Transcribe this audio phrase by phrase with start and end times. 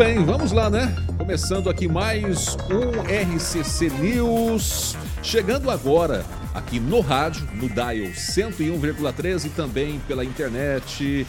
[0.00, 0.96] Bem, vamos lá, né?
[1.18, 3.02] Começando aqui mais um
[3.36, 4.96] RCC News.
[5.22, 11.26] Chegando agora aqui no rádio, no Dial 101,3 e também pela internet,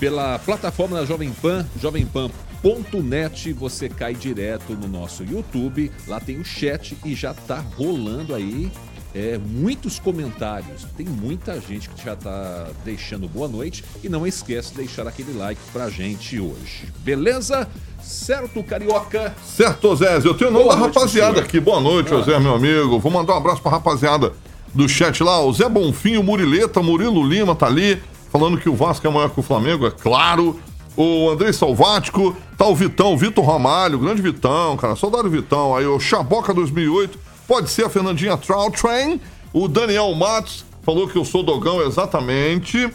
[0.00, 3.52] pela plataforma da Jovem Pan, jovempan.net.
[3.52, 5.92] Você cai direto no nosso YouTube.
[6.08, 8.72] Lá tem o chat e já tá rolando aí
[9.14, 10.84] é, muitos comentários.
[10.96, 15.32] Tem muita gente que já está deixando boa noite e não esquece de deixar aquele
[15.32, 16.92] like pra gente hoje.
[16.98, 17.68] Beleza?
[18.02, 19.34] Certo, Carioca?
[19.46, 20.18] Certo, Zé.
[20.18, 21.60] Eu tenho o nome da rapaziada aqui.
[21.60, 22.20] Boa noite, ah.
[22.22, 22.98] Zé, meu amigo.
[22.98, 24.32] Vou mandar um abraço pra rapaziada
[24.74, 25.40] do chat lá.
[25.40, 29.30] O Zé Bonfim, o Murileta, Murilo Lima tá ali, falando que o Vasco é maior
[29.30, 30.58] que o Flamengo, é claro.
[30.96, 35.76] O Andrei Salvático, tá o Vitão, Vitor Ramalho, grande Vitão, cara, saudade Vitão.
[35.76, 39.20] Aí o Chaboca 2008, Pode ser a Fernandinha Train.
[39.52, 42.90] O Daniel Matos falou que eu sou dogão exatamente.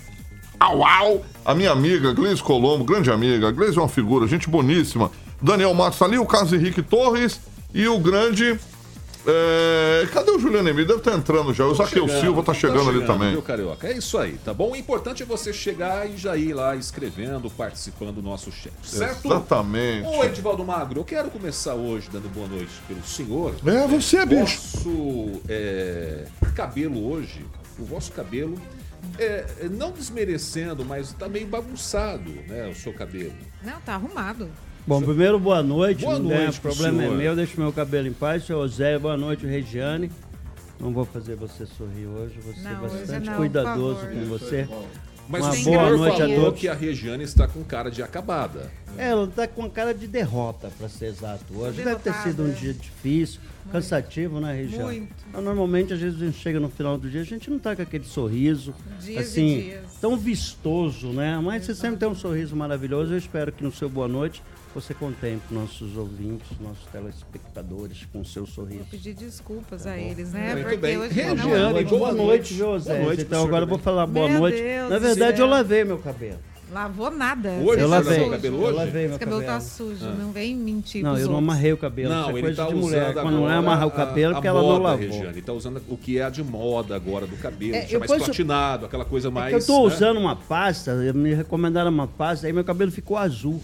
[0.59, 1.25] Au, au.
[1.45, 3.51] A minha amiga, Gleise Colombo, grande amiga.
[3.51, 5.11] Gleise é uma figura, gente boníssima.
[5.41, 7.39] Daniel Matos tá ali, o Carlos Henrique Torres
[7.73, 8.59] e o grande
[9.25, 10.07] é...
[10.13, 10.87] Cadê o Juliano Emílio?
[10.87, 11.65] Deve estar tá entrando já.
[11.65, 13.31] O Zaqueu Silva está chegando, tá chegando, ali também.
[13.31, 13.87] Viu, Carioca?
[13.87, 14.71] É isso aí, tá bom?
[14.71, 19.25] O importante é você chegar e já ir lá escrevendo, participando do nosso chat, certo?
[19.27, 20.07] Exatamente.
[20.07, 23.55] Ô, Edivaldo Magro, eu quero começar hoje dando boa noite pelo senhor.
[23.65, 24.59] É, você, é bicho.
[24.75, 27.45] Nosso é, cabelo hoje,
[27.77, 28.57] o vosso cabelo,
[29.17, 33.33] é, não desmerecendo, mas tá meio bagunçado, né, o seu cabelo.
[33.63, 34.49] Não, tá arrumado.
[34.87, 36.03] Bom, primeiro, boa noite.
[36.03, 38.45] Boa não noite, o problema é meu, deixa meu cabelo em paz.
[38.45, 40.11] Seu Zé, boa noite, Regiane.
[40.79, 44.67] Não vou fazer você sorrir hoje, vou ser não, bastante não, cuidadoso com você.
[45.27, 46.59] Mas Uma o boa noite a todos.
[46.59, 48.71] que a Regiane está com cara de acabada.
[48.97, 51.45] É, ela está com cara de derrota, para ser exato.
[51.55, 53.73] Hoje deve ter sido um dia difícil, Muito.
[53.73, 54.83] cansativo, né, Regiane?
[54.83, 55.13] Muito.
[55.29, 57.75] Então, normalmente, às vezes, a gente chega no final do dia, a gente não está
[57.75, 61.39] com aquele sorriso, dias assim, tão vistoso, né?
[61.43, 63.13] Mas você sempre tem um sorriso maravilhoso.
[63.13, 64.41] Eu espero que no seu boa noite
[64.73, 68.79] você contemple nossos ouvintes, nossos telespectadores com o seu sorriso.
[68.79, 70.53] Vou pedir desculpas tá a eles, né?
[70.53, 70.97] Muito Porque bem.
[70.97, 71.89] hoje Regiane, não...
[71.89, 72.93] boa noite, José.
[72.93, 74.61] Boa noite, então agora eu vou falar boa meu noite.
[74.61, 76.39] Deus Na verdade, eu lavei meu cabelo.
[76.71, 77.49] Lavou nada.
[77.63, 78.29] Hoje eu lavei.
[78.29, 78.67] Cabelo hoje?
[78.67, 79.43] Eu lavei meu Esse cabelo.
[79.43, 80.15] tá sujo, ah.
[80.19, 82.09] não vem mentir Não, eu não amarrei o cabelo.
[82.09, 83.13] Não, Isso é coisa tá de mulher.
[83.13, 84.99] Quando não é amarrar o cabelo, porque ela não lavou.
[84.99, 88.85] Regiane, ele tá usando o que é de moda agora do cabelo, é, mais platinado,
[88.85, 89.51] aquela coisa mais...
[89.51, 89.95] É eu tô né?
[89.95, 93.59] usando uma pasta, me recomendaram uma pasta, aí meu cabelo ficou azul.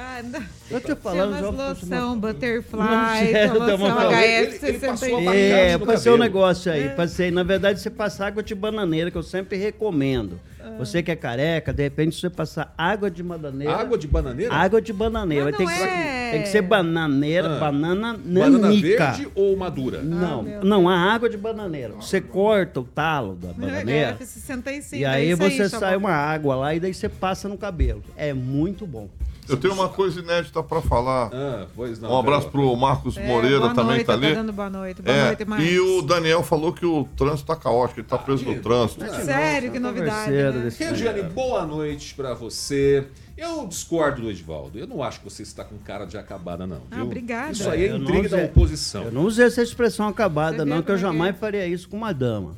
[0.00, 0.42] Ah, não.
[0.70, 1.50] Eu tô falando já.
[1.50, 5.34] loção, butterfly, loção HF61.
[5.34, 6.84] É, passei um negócio aí.
[6.84, 6.88] É.
[6.90, 10.38] Passei, na verdade, você passa água de bananeira, que eu sempre recomendo.
[10.60, 10.76] Ah.
[10.78, 13.74] Você que é careca, de repente você passar água de bananeira.
[13.74, 14.54] Água de bananeira?
[14.54, 15.52] Água de bananeira.
[15.52, 16.26] Tem, é...
[16.26, 17.58] que, tem que ser bananeira, ah.
[17.58, 18.50] banana nanica.
[18.50, 20.00] Banana verde ou madura?
[20.00, 21.94] Não, ah, não, a água de bananeira.
[21.94, 24.16] Você corta o talo da bananeira.
[24.20, 27.58] É, 65, e aí você aí, sai uma água lá e daí você passa no
[27.58, 28.04] cabelo.
[28.16, 29.08] É muito bom.
[29.48, 31.30] Eu tenho uma coisa inédita para falar.
[31.32, 32.10] Ah, pois não.
[32.12, 34.28] Um abraço para o Marcos é, Moreira também noite, tá ali.
[34.28, 35.02] Tá dando boa noite.
[35.02, 35.68] Boa é, noite, Marcos.
[35.68, 39.04] E o Daniel falou que o trânsito está caótico, ele está preso no trânsito.
[39.04, 40.30] É, sério, que novidade.
[40.30, 40.70] Né?
[40.78, 43.06] Regiane, boa noite para você.
[43.36, 44.78] Eu discordo do Edvaldo.
[44.78, 46.82] Eu não acho que você está com cara de acabada, não.
[46.90, 47.52] Ah, obrigada.
[47.52, 49.04] Isso aí é intriga da oposição.
[49.04, 52.12] Eu não usei essa expressão acabada, você não, que eu jamais faria isso com uma
[52.12, 52.56] dama.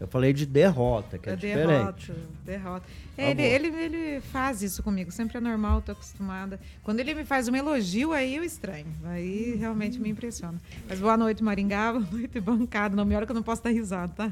[0.00, 2.12] Eu falei de derrota, que é, é diferente.
[2.12, 2.86] Derrota, derrota.
[3.16, 6.60] Tá ele, ele, ele faz isso comigo, sempre é normal, tô acostumada.
[6.84, 8.86] Quando ele me faz um elogio, aí eu estranho.
[9.04, 10.60] Aí realmente me impressiona.
[10.88, 12.94] Mas boa noite, Maringá, boa noite, bancada.
[12.94, 14.30] Não me olha que eu não posso dar risada, tá?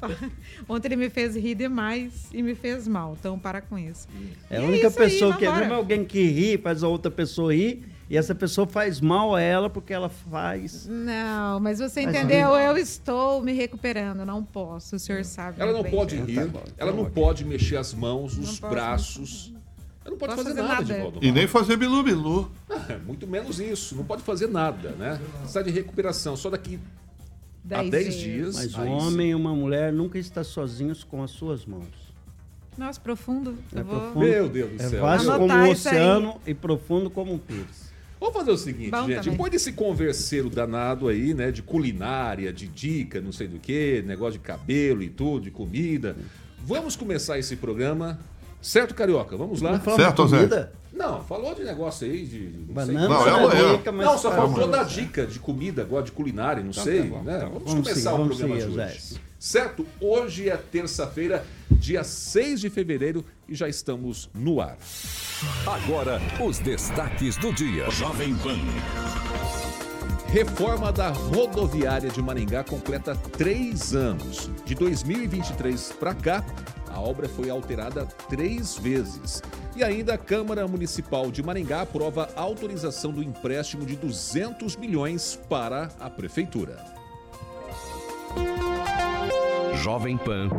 [0.68, 4.06] Ontem ele me fez rir demais e me fez mal, então para com isso.
[4.50, 7.54] É a única é pessoa aí, que é alguém que ri, faz a outra pessoa
[7.54, 10.84] rir e essa pessoa faz mal a ela porque ela faz.
[10.88, 12.48] Não, mas você entendeu?
[12.56, 15.62] Eu estou me recuperando, não posso, o senhor sabe.
[15.62, 15.92] Ela não bem.
[15.92, 19.54] pode rir, tá ela não pode mexer as mãos, os braços.
[20.04, 21.18] Ela não pode fazer, fazer, nada, nada.
[21.22, 22.50] E nem fazer bilu-bilu.
[23.06, 25.20] muito menos isso, não pode fazer nada, né?
[25.44, 26.80] Está de recuperação, só daqui
[27.62, 28.56] Dez há 10 dias.
[28.56, 32.10] Mas um homem e uma mulher nunca está sozinhos com as suas mãos.
[32.76, 33.56] Nossa, profundo.
[33.72, 34.00] É vou...
[34.00, 34.18] profundo.
[34.18, 34.98] Meu Deus do é céu.
[34.98, 37.89] É vasto como o oceano e profundo como um pires.
[38.20, 39.16] Vamos fazer o seguinte, Bom, gente.
[39.16, 39.30] Também.
[39.30, 41.50] Depois desse converseiro danado aí, né?
[41.50, 46.14] De culinária, de dica, não sei do que, negócio de cabelo e tudo, de comida.
[46.58, 48.20] Vamos começar esse programa.
[48.60, 49.38] Certo, Carioca?
[49.38, 49.80] Vamos lá.
[49.80, 50.70] Certo, Zé.
[50.92, 52.40] Não, falou de negócio aí de.
[52.72, 53.76] Banana, não, é amanhã.
[53.78, 57.08] Dica, não, só faltou dar dica de comida, agora de culinária, não tá, sei.
[57.08, 57.38] Tá né?
[57.38, 59.29] Tá vamos, vamos, começar seguir, o programa seguir, de hoje.
[59.40, 59.86] Certo?
[59.98, 64.76] Hoje é terça-feira, dia 6 de fevereiro e já estamos no ar.
[65.66, 67.90] Agora, os destaques do dia.
[67.90, 68.58] Jovem Pan.
[70.30, 74.50] Reforma da rodoviária de Maringá completa três anos.
[74.66, 76.44] De 2023 para cá,
[76.90, 79.42] a obra foi alterada três vezes.
[79.74, 85.40] E ainda a Câmara Municipal de Maringá aprova a autorização do empréstimo de 200 milhões
[85.48, 86.99] para a Prefeitura.
[89.82, 90.50] Jovem Pan.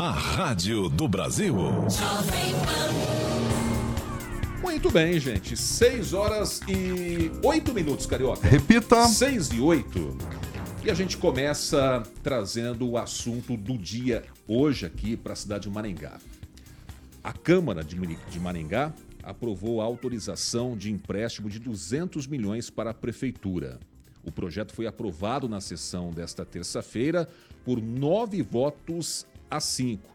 [0.00, 1.56] A Rádio do Brasil.
[1.56, 2.92] Jovem Pan.
[4.62, 5.56] Muito bem, gente.
[5.56, 8.46] 6 horas e 8 minutos, Carioca.
[8.46, 9.08] Repita.
[9.08, 10.16] 6 e 8.
[10.84, 15.70] E a gente começa trazendo o assunto do dia hoje aqui para a cidade de
[15.74, 16.20] Maringá.
[17.24, 23.80] A Câmara de Maringá aprovou a autorização de empréstimo de 200 milhões para a Prefeitura.
[24.24, 27.28] O projeto foi aprovado na sessão desta terça-feira
[27.64, 30.14] por nove votos a cinco.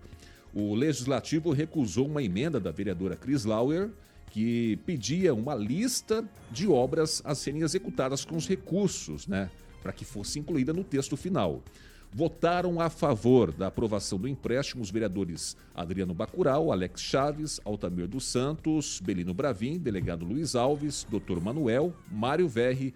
[0.53, 3.89] O Legislativo recusou uma emenda da vereadora Cris Lauer,
[4.31, 9.49] que pedia uma lista de obras a serem executadas com os recursos, né?
[9.81, 11.63] Para que fosse incluída no texto final.
[12.11, 18.25] Votaram a favor da aprovação do empréstimo os vereadores Adriano Bacural, Alex Chaves, Altamir dos
[18.25, 21.39] Santos, Belino Bravin, delegado Luiz Alves, Dr.
[21.39, 22.95] Manuel, Mário Verri,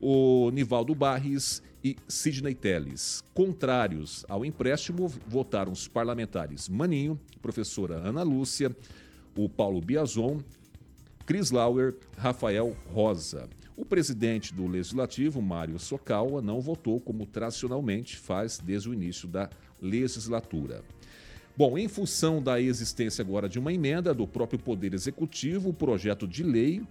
[0.00, 3.22] o Nivaldo Barres e Sidney Teles.
[3.32, 8.74] Contrários ao empréstimo, votaram os parlamentares Maninho, professora Ana Lúcia,
[9.36, 10.40] o Paulo Biazon,
[11.24, 13.48] Cris Lauer, Rafael Rosa.
[13.76, 19.50] O presidente do Legislativo, Mário Socawa, não votou como tradicionalmente faz desde o início da
[19.82, 20.82] legislatura.
[21.56, 26.26] Bom, em função da existência agora de uma emenda do próprio Poder Executivo, o projeto
[26.28, 26.82] de lei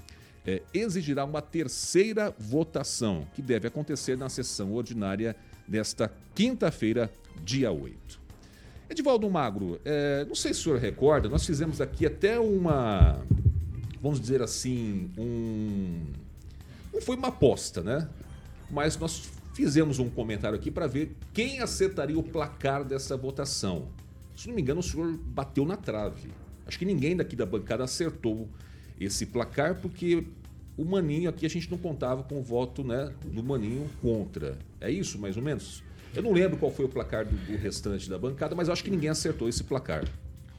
[0.46, 5.36] é, exigirá uma terceira votação, que deve acontecer na sessão ordinária
[5.68, 7.12] desta quinta-feira,
[7.44, 8.26] dia 8.
[8.90, 13.20] Edivaldo Magro, é, não sei se o senhor recorda, nós fizemos aqui até uma,
[14.02, 16.14] vamos dizer assim, um
[16.96, 18.08] não foi uma aposta, né?
[18.72, 23.90] Mas nós fizemos um comentário aqui para ver quem acertaria o placar dessa votação.
[24.36, 26.30] Se não me engano, o senhor bateu na trave.
[26.66, 28.48] Acho que ninguém daqui da bancada acertou
[29.00, 30.24] esse placar, porque
[30.78, 34.58] o Maninho aqui a gente não contava com o voto né, do Maninho contra.
[34.80, 35.84] É isso, mais ou menos?
[36.14, 38.90] Eu não lembro qual foi o placar do, do restante da bancada, mas acho que
[38.90, 40.06] ninguém acertou esse placar.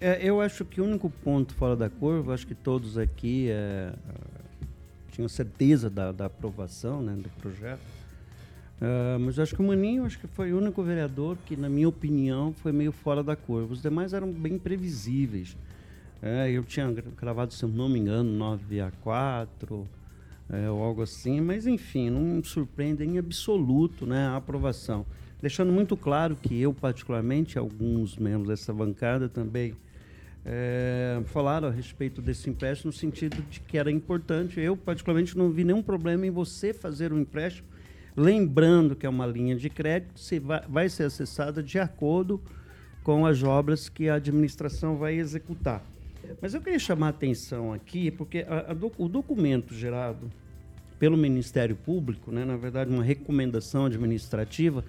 [0.01, 3.93] É, eu acho que o único ponto fora da curva, acho que todos aqui é,
[5.11, 7.81] tinham certeza da, da aprovação né, do projeto.
[8.77, 11.89] Uh, mas acho que o Maninho acho que foi o único vereador que, na minha
[11.89, 13.73] opinião, foi meio fora da curva.
[13.73, 15.57] Os demais eram bem previsíveis.
[16.27, 19.89] É, eu tinha gravado, se eu não me engano, 9 a 4
[20.51, 25.07] é, ou algo assim, mas enfim, não me surpreende em absoluto né, a aprovação.
[25.41, 29.77] Deixando muito claro que eu, particularmente, alguns membros dessa bancada também
[30.45, 34.59] é, falaram a respeito desse empréstimo no sentido de que era importante.
[34.59, 37.69] Eu, particularmente, não vi nenhum problema em você fazer um empréstimo,
[38.17, 42.43] lembrando que é uma linha de crédito, se vai, vai ser acessada de acordo
[43.05, 45.85] com as obras que a administração vai executar.
[46.41, 50.31] Mas eu queria chamar a atenção aqui, porque a, a o documento gerado
[50.99, 54.85] pelo Ministério Público, né, na verdade, uma recomendação administrativa,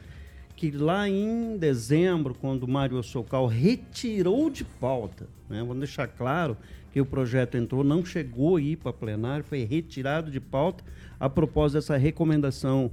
[0.55, 6.57] que lá em dezembro, quando Mário Socal retirou de pauta, né, vamos deixar claro
[6.91, 10.83] que o projeto entrou, não chegou a ir para plenário, foi retirado de pauta
[11.19, 12.89] a propósito dessa recomendação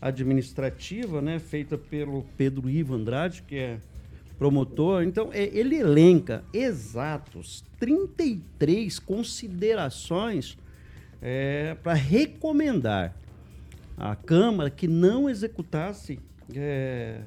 [0.00, 3.78] administrativa, né, feita pelo Pedro Ivo Andrade, que é
[4.38, 5.02] promotor.
[5.02, 10.58] Então, é, ele elenca exatos 33 considerações
[11.20, 13.14] é, para recomendar
[13.96, 16.18] à Câmara que não executasse
[16.54, 17.22] é,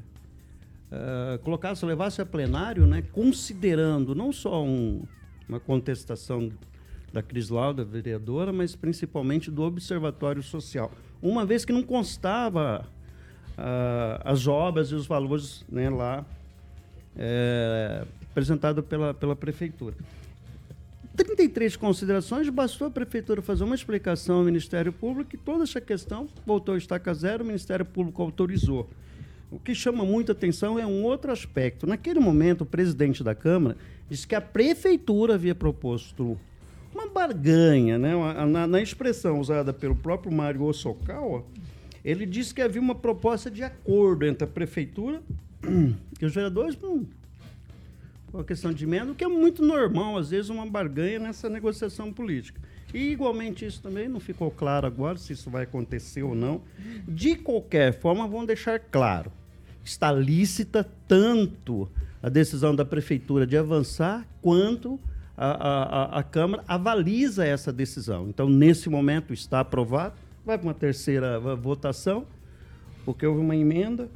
[0.92, 5.04] é, colocasse, levasse a plenário, né, considerando não só um,
[5.48, 6.50] uma contestação
[7.12, 10.92] da Cris Lauda, vereadora, mas principalmente do Observatório Social.
[11.22, 12.86] Uma vez que não constava
[13.58, 16.26] uh, as obras e os valores né, lá
[17.18, 19.96] é, apresentado pela, pela Prefeitura.
[21.16, 26.28] 33 considerações, bastou a Prefeitura fazer uma explicação ao Ministério Público e toda essa questão
[26.46, 28.88] voltou a estaca zero, o Ministério Público autorizou.
[29.50, 31.88] O que chama muita atenção é um outro aspecto.
[31.88, 33.78] Naquele momento, o presidente da Câmara
[34.10, 36.38] disse que a Prefeitura havia proposto
[36.94, 38.14] uma barganha, né?
[38.46, 41.44] na, na expressão usada pelo próprio Mário Osokawa,
[42.04, 45.22] ele disse que havia uma proposta de acordo entre a Prefeitura
[46.20, 46.78] e os vereadores.
[46.84, 47.06] Hum,
[48.34, 52.12] uma questão de emenda, o que é muito normal, às vezes, uma barganha nessa negociação
[52.12, 52.60] política.
[52.94, 56.62] E, igualmente, isso também não ficou claro agora se isso vai acontecer ou não.
[57.08, 59.32] De qualquer forma, vamos deixar claro:
[59.84, 61.90] está lícita tanto
[62.22, 65.00] a decisão da Prefeitura de avançar, quanto
[65.36, 68.28] a, a, a Câmara avaliza essa decisão.
[68.30, 72.26] Então, nesse momento, está aprovado, vai para uma terceira votação,
[73.06, 74.10] porque houve uma emenda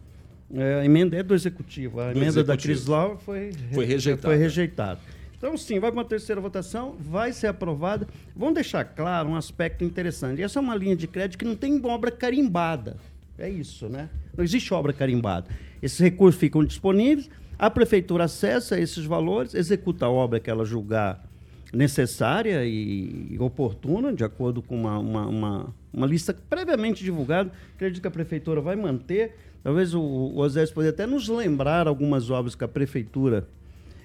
[0.53, 2.00] a emenda é do Executivo.
[2.00, 2.48] A do emenda executivo.
[2.48, 4.27] da Cris foi, foi rejeitada.
[4.27, 5.00] Foi rejeitada.
[5.38, 8.08] Então, sim, vai para uma terceira votação, vai ser aprovada.
[8.36, 10.41] Vamos deixar claro um aspecto interessante.
[10.41, 12.98] Essa é uma linha de crédito que não tem obra carimbada.
[13.39, 14.08] É isso, né?
[14.38, 15.48] Não existe obra carimbada.
[15.81, 17.27] Esses recursos ficam disponíveis,
[17.58, 21.27] a prefeitura acessa esses valores, executa a obra que ela julgar
[21.74, 27.51] necessária e oportuna, de acordo com uma, uma, uma, uma lista previamente divulgada.
[27.75, 32.30] Acredito que a prefeitura vai manter Talvez o, o Osés poderia até nos lembrar algumas
[32.30, 33.48] obras que a prefeitura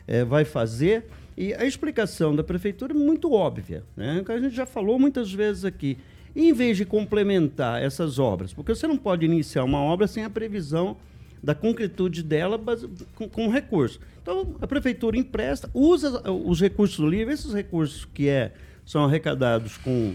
[0.06, 1.06] é, vai fazer.
[1.36, 4.22] E a explicação da prefeitura é muito óbvia, né?
[4.24, 5.98] que a gente já falou muitas vezes aqui.
[6.34, 10.30] em vez de complementar essas obras, porque você não pode iniciar uma obra sem a
[10.30, 10.96] previsão
[11.42, 12.58] da concretude dela
[13.14, 14.00] com, com recurso.
[14.22, 18.52] Então, a prefeitura empresta, usa os recursos livres, esses recursos que é,
[18.84, 20.14] são arrecadados com,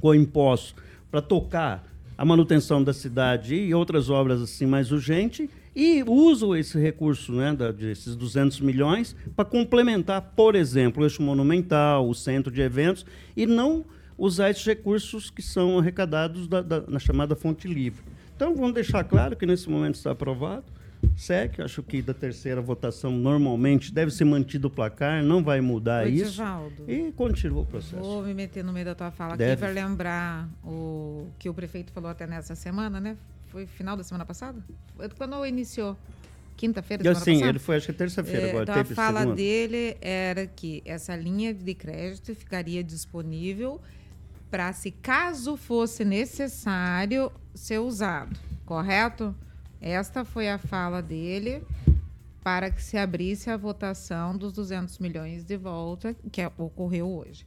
[0.00, 0.74] com impostos
[1.10, 1.89] para tocar
[2.20, 7.54] a manutenção da cidade e outras obras assim mais urgentes e uso esse recurso, né,
[7.54, 13.06] da, desses 200 milhões, para complementar, por exemplo, o eixo monumental, o centro de eventos,
[13.34, 13.86] e não
[14.18, 18.02] usar esses recursos que são arrecadados da, da, na chamada fonte livre.
[18.36, 20.66] Então, vamos deixar claro que nesse momento está aprovado.
[21.16, 26.04] SEC, acho que da terceira votação normalmente deve ser mantido o placar, não vai mudar
[26.04, 26.32] Oi, isso.
[26.32, 28.02] Divaldo, e continua o processo.
[28.02, 29.52] Vou me meter no meio da tua fala deve.
[29.52, 33.16] aqui para lembrar o que o prefeito falou até nessa semana, né?
[33.48, 34.62] Foi final da semana passada?
[35.16, 35.96] Quando iniciou?
[36.56, 38.62] Quinta-feira, semana Sim, ele foi acho que terça-feira é, agora.
[38.64, 39.36] Então a fala segunda.
[39.36, 43.80] dele era que essa linha de crédito ficaria disponível
[44.50, 49.34] para, se caso fosse necessário, ser usado, correto?
[49.80, 51.62] Esta foi a fala dele
[52.42, 57.46] para que se abrisse a votação dos 200 milhões de volta, que ocorreu hoje.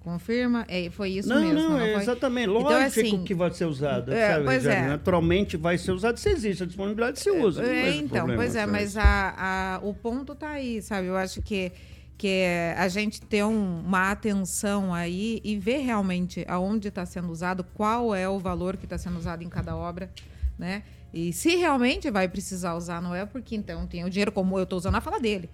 [0.00, 0.64] Confirma?
[0.68, 1.54] É, foi isso não, mesmo.
[1.54, 2.48] Não, não, é exatamente.
[2.48, 4.12] Então, Lógico então, assim, que vai ser usado.
[4.12, 4.86] É, sabe, pois é.
[4.86, 6.16] Naturalmente vai ser usado.
[6.18, 7.64] Se existe a disponibilidade, se usa.
[7.64, 11.08] É, então, pois é, mas a, a, o ponto está aí, sabe?
[11.08, 11.72] Eu acho que,
[12.16, 12.44] que
[12.76, 18.14] a gente ter um, uma atenção aí e ver realmente aonde está sendo usado, qual
[18.14, 20.08] é o valor que está sendo usado em cada obra,
[20.56, 20.84] né?
[21.16, 24.64] E se realmente vai precisar usar, não é porque então tem o dinheiro, como eu
[24.64, 25.48] estou usando a fala dele,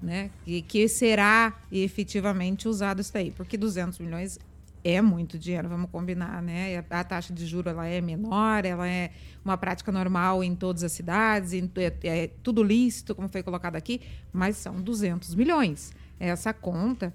[0.00, 0.30] né?
[0.46, 4.38] E que será efetivamente usado isso daí, porque 200 milhões
[4.84, 6.84] é muito dinheiro, vamos combinar, né?
[6.88, 9.10] A taxa de juro ela é menor, ela é
[9.44, 14.00] uma prática normal em todas as cidades, é, é tudo lícito, como foi colocado aqui,
[14.32, 15.92] mas são 200 milhões.
[16.20, 17.12] Essa conta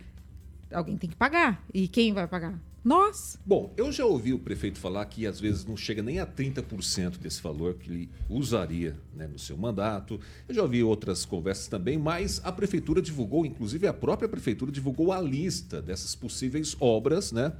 [0.73, 1.63] alguém tem que pagar.
[1.73, 2.59] E quem vai pagar?
[2.83, 3.39] Nós.
[3.45, 7.17] Bom, eu já ouvi o prefeito falar que às vezes não chega nem a 30%
[7.17, 10.19] desse valor que ele usaria né, no seu mandato.
[10.49, 15.13] Eu já ouvi outras conversas também, mas a prefeitura divulgou, inclusive a própria prefeitura divulgou
[15.13, 17.53] a lista dessas possíveis obras, né?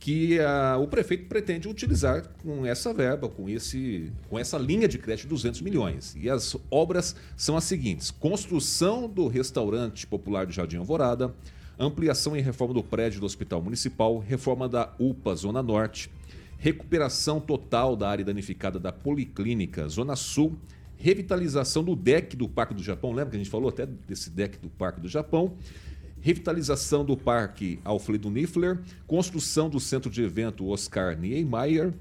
[0.00, 4.98] Que a, o prefeito pretende utilizar com essa verba, com, esse, com essa linha de
[4.98, 6.16] crédito de 200 milhões.
[6.18, 11.32] E as obras são as seguintes: construção do restaurante popular do Jardim Alvorada,
[11.78, 16.10] ampliação e reforma do prédio do Hospital Municipal, reforma da UPA Zona Norte,
[16.58, 20.56] recuperação total da área danificada da Policlínica Zona Sul,
[20.96, 24.58] revitalização do deck do Parque do Japão, lembra que a gente falou até desse deck
[24.58, 25.54] do Parque do Japão?
[26.20, 31.92] Revitalização do Parque Alfredo Niffler, construção do centro de evento Oscar Niemeyer,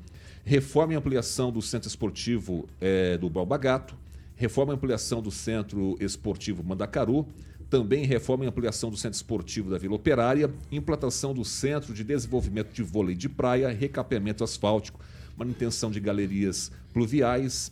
[0.46, 3.96] reforma e ampliação do centro esportivo é, do Balbagato,
[4.36, 7.28] reforma e ampliação do centro esportivo Mandacaru,
[7.74, 12.72] também reforma e ampliação do centro esportivo da Vila Operária, implantação do centro de desenvolvimento
[12.72, 15.00] de vôlei de praia, recapeamento asfáltico,
[15.36, 17.72] manutenção de galerias pluviais,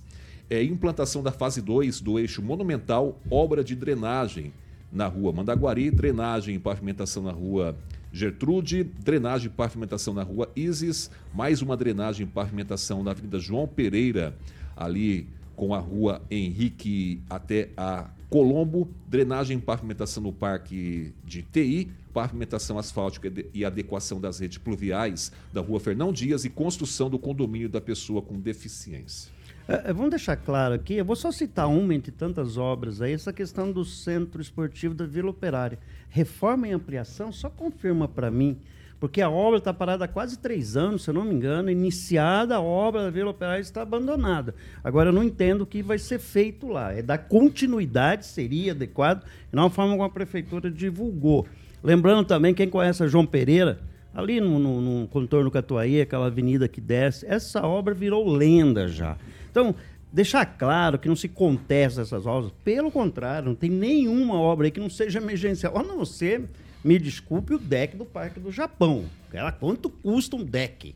[0.50, 4.52] é, implantação da fase 2 do eixo monumental, obra de drenagem
[4.92, 7.78] na rua Mandaguari, drenagem e pavimentação na rua
[8.12, 13.68] Gertrude, drenagem e pavimentação na rua Isis, mais uma drenagem e pavimentação na Avenida João
[13.68, 14.36] Pereira,
[14.76, 21.92] ali com a rua Henrique até a Colombo, drenagem e pavimentação no Parque de TI,
[22.14, 27.68] pavimentação asfáltica e adequação das redes pluviais da rua Fernão Dias e construção do condomínio
[27.68, 29.30] da pessoa com deficiência.
[29.68, 33.12] É, é, vamos deixar claro aqui, eu vou só citar uma entre tantas obras aí,
[33.12, 35.78] essa questão do centro esportivo da Vila Operária.
[36.08, 38.58] Reforma e ampliação só confirma para mim,
[39.02, 42.56] porque a obra está parada há quase três anos, se eu não me engano, iniciada
[42.56, 44.54] a obra da Vila Operária está abandonada.
[44.84, 46.94] Agora eu não entendo o que vai ser feito lá.
[46.94, 51.48] É da continuidade, seria adequado, não a forma como a prefeitura divulgou.
[51.84, 53.80] Lembrando também, quem conhece a João Pereira,
[54.14, 59.18] ali no, no, no contorno Catuaí, aquela avenida que desce, essa obra virou lenda já.
[59.50, 59.74] Então,
[60.14, 64.72] deixar claro que não se contesta essas obras, pelo contrário, não tem nenhuma obra aí
[64.72, 66.48] que não seja emergencial, a não ser,
[66.84, 69.06] me desculpe, o deck do Parque do Japão.
[69.32, 70.96] Ela, quanto custa um deck?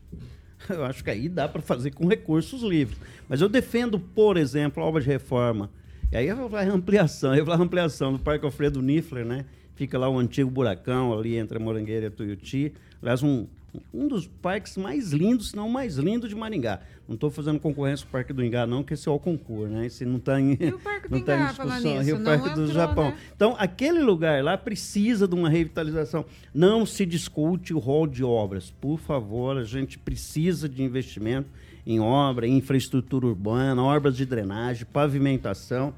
[0.70, 2.98] Eu acho que aí dá para fazer com recursos livres.
[3.30, 5.70] Mas eu defendo, por exemplo, a obra de reforma.
[6.12, 9.46] E aí eu falar ampliação, eu falar ampliação do Parque Alfredo Niffler, né?
[9.76, 12.74] Fica lá o antigo buracão ali entre a Morangueira e a Tuiuti.
[13.02, 13.46] Aliás, um,
[13.94, 16.82] um dos parques mais lindos, se não o mais lindo de Maringá.
[17.08, 19.72] Não estou fazendo concorrência com o Parque do Ingá, não, que esse é o concurso,
[19.72, 19.86] né?
[19.86, 21.98] Esse não está em, o Parque do tá em discussão.
[21.98, 23.10] Nisso, e o Parque entrou, do Japão.
[23.10, 23.18] Né?
[23.36, 26.26] Então, aquele lugar lá precisa de uma revitalização.
[26.54, 28.72] Não se discute o rol de obras.
[28.72, 31.50] Por favor, a gente precisa de investimento
[31.86, 35.94] em obra, em infraestrutura urbana, obras de drenagem, pavimentação.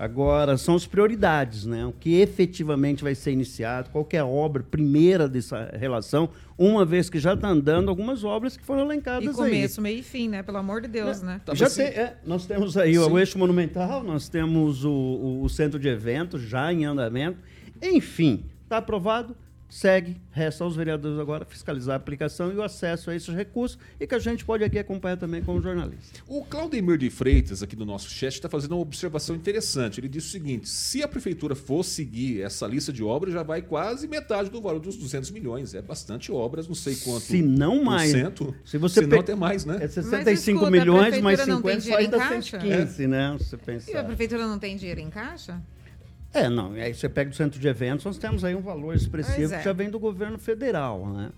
[0.00, 1.84] Agora, são as prioridades, né?
[1.84, 7.10] O que efetivamente vai ser iniciado, qual é a obra primeira dessa relação, uma vez
[7.10, 9.48] que já está andando algumas obras que foram elencadas aí.
[9.48, 9.82] E começo, aí.
[9.82, 10.42] meio e fim, né?
[10.42, 11.42] Pelo amor de Deus, né?
[11.44, 13.00] Tá já tem, é, nós temos aí Sim.
[13.00, 17.36] o eixo monumental, nós temos o, o, o centro de eventos já em andamento.
[17.82, 19.36] Enfim, está aprovado,
[19.70, 24.06] segue, resta aos vereadores agora fiscalizar a aplicação e o acesso a esses recursos e
[24.06, 26.20] que a gente pode aqui acompanhar também como jornalista.
[26.26, 30.00] O Claudemir de Freitas, aqui do nosso chat, está fazendo uma observação interessante.
[30.00, 33.62] Ele disse o seguinte: se a prefeitura for seguir essa lista de obras, já vai
[33.62, 35.74] quase metade do valor dos 200 milhões.
[35.74, 37.20] É bastante obras, não sei quanto.
[37.20, 38.10] Se não mais.
[38.64, 39.78] Se você se não, até mais, né?
[39.80, 43.06] É 65 mas, escuta, milhões, mais 50 só ainda 115, é.
[43.06, 43.36] né?
[43.38, 43.92] Você pensar.
[43.92, 45.60] E a prefeitura não tem dinheiro em caixa?
[46.32, 46.72] É, não.
[46.72, 49.58] Aí você pega o centro de eventos, nós temos aí um valor expressivo é.
[49.58, 51.30] que já vem do governo federal, né?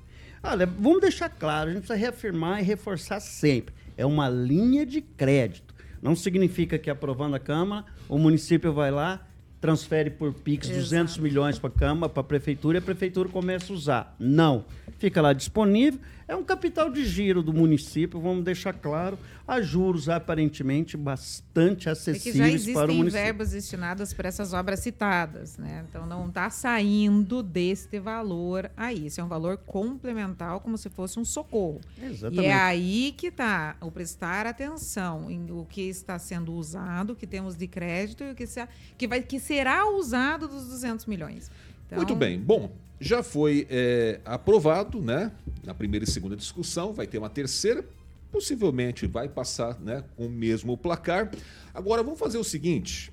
[0.43, 3.75] Olha, vamos deixar claro, a gente precisa reafirmar e reforçar sempre.
[3.97, 5.73] É uma linha de crédito.
[6.03, 9.25] Não significa que aprovando a Câmara, o município vai lá,
[9.61, 10.81] transfere por PIX Exato.
[10.81, 14.17] 200 milhões para a Câmara, para a Prefeitura, e a Prefeitura começa a usar.
[14.19, 14.65] Não.
[14.99, 16.01] Fica lá disponível
[16.33, 22.67] é um capital de giro do município, vamos deixar claro, a juros aparentemente bastante acessíveis
[22.67, 23.11] é para o município.
[23.11, 25.85] já existem verbas destinadas para essas obras citadas, né?
[25.89, 29.07] Então não está saindo deste valor aí.
[29.07, 31.81] Isso é um valor complementar, como se fosse um socorro.
[32.03, 32.43] Exatamente.
[32.43, 37.17] E é aí que está o prestar atenção em o que está sendo usado, o
[37.17, 38.67] que temos de crédito e o que, se,
[38.97, 41.51] que, vai, que será usado dos 200 milhões.
[41.93, 41.99] Então...
[41.99, 42.41] Muito bem.
[42.41, 45.31] Bom, já foi é, aprovado, né?
[45.63, 47.85] Na primeira e segunda discussão, vai ter uma terceira,
[48.31, 50.03] possivelmente vai passar, né?
[50.17, 51.31] Com o mesmo placar.
[51.75, 53.13] Agora vamos fazer o seguinte,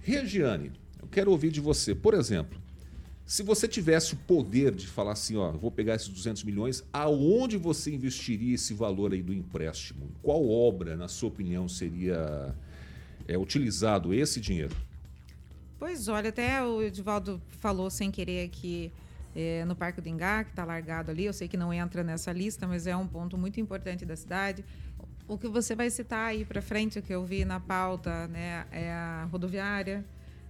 [0.00, 2.60] Regiane, eu quero ouvir de você, por exemplo,
[3.24, 7.56] se você tivesse o poder de falar assim, ó, vou pegar esses 200 milhões, aonde
[7.56, 10.10] você investiria esse valor aí do empréstimo?
[10.22, 12.54] Qual obra, na sua opinião, seria
[13.28, 14.74] é, utilizado esse dinheiro?
[15.82, 18.92] Pois olha, até o Edivaldo falou sem querer aqui
[19.34, 21.24] é, no Parque do Ingá, que está largado ali.
[21.24, 24.64] Eu sei que não entra nessa lista, mas é um ponto muito importante da cidade.
[25.26, 28.64] O que você vai citar aí para frente, o que eu vi na pauta, né,
[28.70, 30.04] é a rodoviária.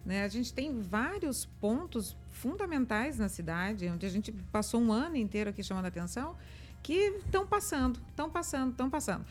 [0.04, 0.22] Né?
[0.22, 5.48] A gente tem vários pontos fundamentais na cidade, onde a gente passou um ano inteiro
[5.48, 6.36] aqui chamando atenção,
[6.82, 9.24] que estão passando, estão passando, estão passando.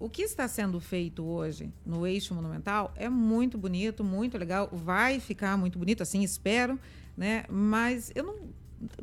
[0.00, 5.20] O que está sendo feito hoje no eixo monumental é muito bonito, muito legal, vai
[5.20, 6.80] ficar muito bonito, assim espero,
[7.14, 7.44] né?
[7.50, 8.36] Mas eu não,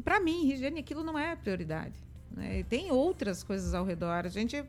[0.03, 1.93] para mim, higiene, aquilo não é prioridade.
[2.31, 2.63] Né?
[2.63, 4.25] Tem outras coisas ao redor.
[4.25, 4.63] A gente,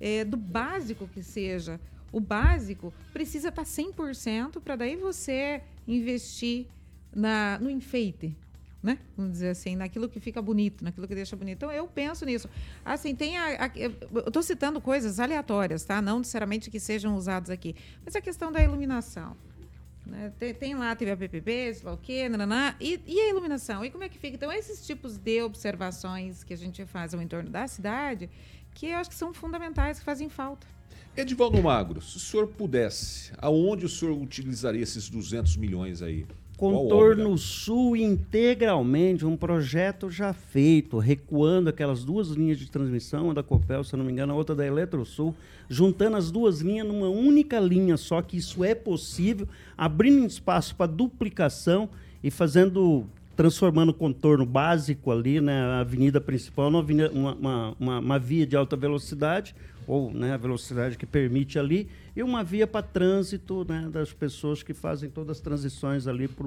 [0.00, 1.80] é, do básico que seja,
[2.12, 6.66] o básico precisa estar 100% para daí você investir
[7.12, 8.36] na, no enfeite,
[8.82, 8.98] né?
[9.16, 11.58] Vamos dizer assim, naquilo que fica bonito, naquilo que deixa bonito.
[11.58, 12.48] Então, eu penso nisso.
[12.84, 13.94] Assim, tem a, a eu
[14.26, 16.02] estou citando coisas aleatórias, tá?
[16.02, 17.76] Não necessariamente que sejam usados aqui.
[18.04, 19.36] Mas a questão da iluminação.
[20.04, 20.32] Né?
[20.36, 23.84] Tem, tem, lá, teve a PPP, sei lá o quê, nananá, e, e, a iluminação?
[23.84, 24.34] E como é que fica?
[24.34, 28.28] Então, esses tipos de observações que a gente faz ao entorno da cidade,
[28.74, 30.66] que eu acho que são fundamentais, que fazem falta.
[31.16, 36.26] Edivaldo Magro, se o senhor pudesse, aonde o senhor utilizaria esses 200 milhões aí?
[36.62, 43.42] Contorno Sul integralmente, um projeto já feito, recuando aquelas duas linhas de transmissão, uma da
[43.42, 45.34] Copel, se não me engano, a outra da Eletrosul,
[45.68, 50.86] juntando as duas linhas numa única linha, só que isso é possível, abrindo espaço para
[50.86, 51.88] duplicação
[52.22, 57.76] e fazendo transformando o contorno básico ali, né, a avenida principal, numa avenida, uma, uma,
[57.80, 59.52] uma, uma via de alta velocidade,
[59.84, 64.62] ou né, a velocidade que permite ali, e uma via para trânsito né, das pessoas
[64.62, 66.46] que fazem todas as transições ali para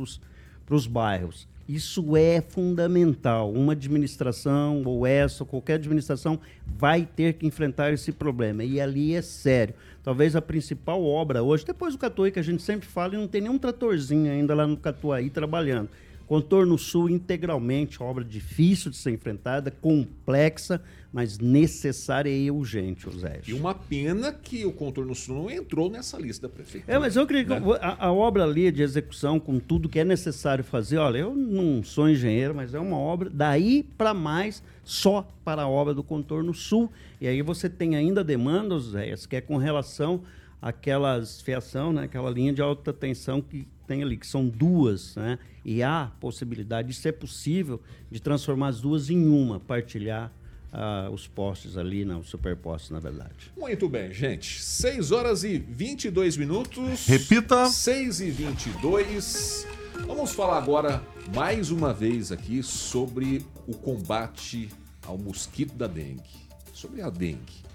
[0.75, 1.47] os bairros.
[1.67, 3.51] Isso é fundamental.
[3.51, 8.63] Uma administração, ou essa, ou qualquer administração, vai ter que enfrentar esse problema.
[8.63, 9.73] E ali é sério.
[10.03, 13.27] Talvez a principal obra hoje, depois do Catuai, que a gente sempre fala, e não
[13.27, 15.89] tem nenhum tratorzinho ainda lá no Catuai trabalhando.
[16.27, 20.81] Contorno Sul integralmente, obra difícil de ser enfrentada, complexa,
[21.13, 23.39] mas necessária e urgente, José.
[23.47, 26.93] E uma pena que o Contorno Sul não entrou nessa lista da prefeitura.
[26.93, 27.61] É, mas eu creio né?
[27.61, 31.33] que a, a, obra ali de execução, com tudo que é necessário fazer, olha, eu
[31.33, 36.03] não sou engenheiro, mas é uma obra daí para mais só para a obra do
[36.03, 36.91] Contorno Sul.
[37.21, 40.21] E aí você tem ainda demanda, José, que é com relação
[40.61, 45.39] àquelas fiação, né, aquela linha de alta tensão que tem ali, que são duas, né?
[45.63, 50.31] E há possibilidade, isso é possível, de transformar as duas em uma, partilhar
[50.75, 53.51] uh, os postes ali, não, os superpostes, na verdade.
[53.57, 54.61] Muito bem, gente.
[54.61, 57.07] 6 horas e 22 minutos.
[57.07, 57.67] Repita.
[57.67, 59.67] 6 e 22.
[60.05, 61.01] Vamos falar agora,
[61.33, 64.69] mais uma vez aqui, sobre o combate
[65.05, 66.45] ao mosquito da dengue.
[66.73, 67.65] Sobre a dengue.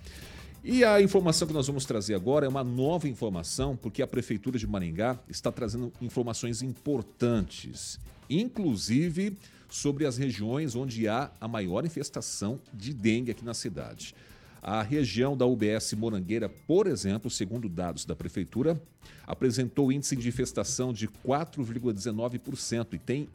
[0.63, 4.59] E a informação que nós vamos trazer agora é uma nova informação, porque a Prefeitura
[4.59, 9.39] de Maringá está trazendo informações importantes, inclusive
[9.71, 14.15] sobre as regiões onde há a maior infestação de dengue aqui na cidade.
[14.63, 18.81] A região da UBS Morangueira, por exemplo, segundo dados da Prefeitura,
[19.27, 23.27] apresentou índice de infestação de 4,19% e tem,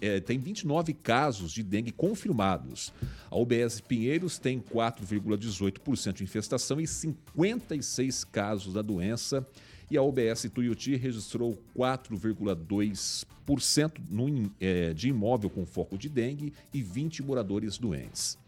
[0.00, 2.92] é, tem 29 casos de dengue confirmados.
[3.30, 9.46] A UBS Pinheiros tem 4,18% de infestação e 56 casos da doença.
[9.90, 17.20] E a UBS Tuiuti registrou 4,2% é, de imóvel com foco de dengue e 20
[17.22, 18.38] moradores doentes.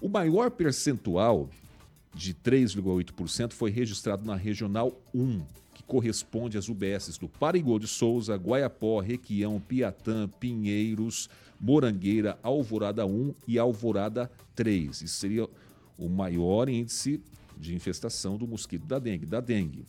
[0.00, 1.50] O maior percentual
[2.14, 5.42] de 3,8% foi registrado na Regional 1,
[5.74, 11.28] que corresponde às UBSs do Parigô de Souza, Guaiapó, Requião, Piatã, Pinheiros,
[11.60, 15.02] Morangueira, Alvorada 1 e Alvorada 3.
[15.02, 15.46] Isso seria
[15.98, 17.20] o maior índice
[17.58, 19.26] de infestação do mosquito da dengue.
[19.26, 19.84] Da dengue.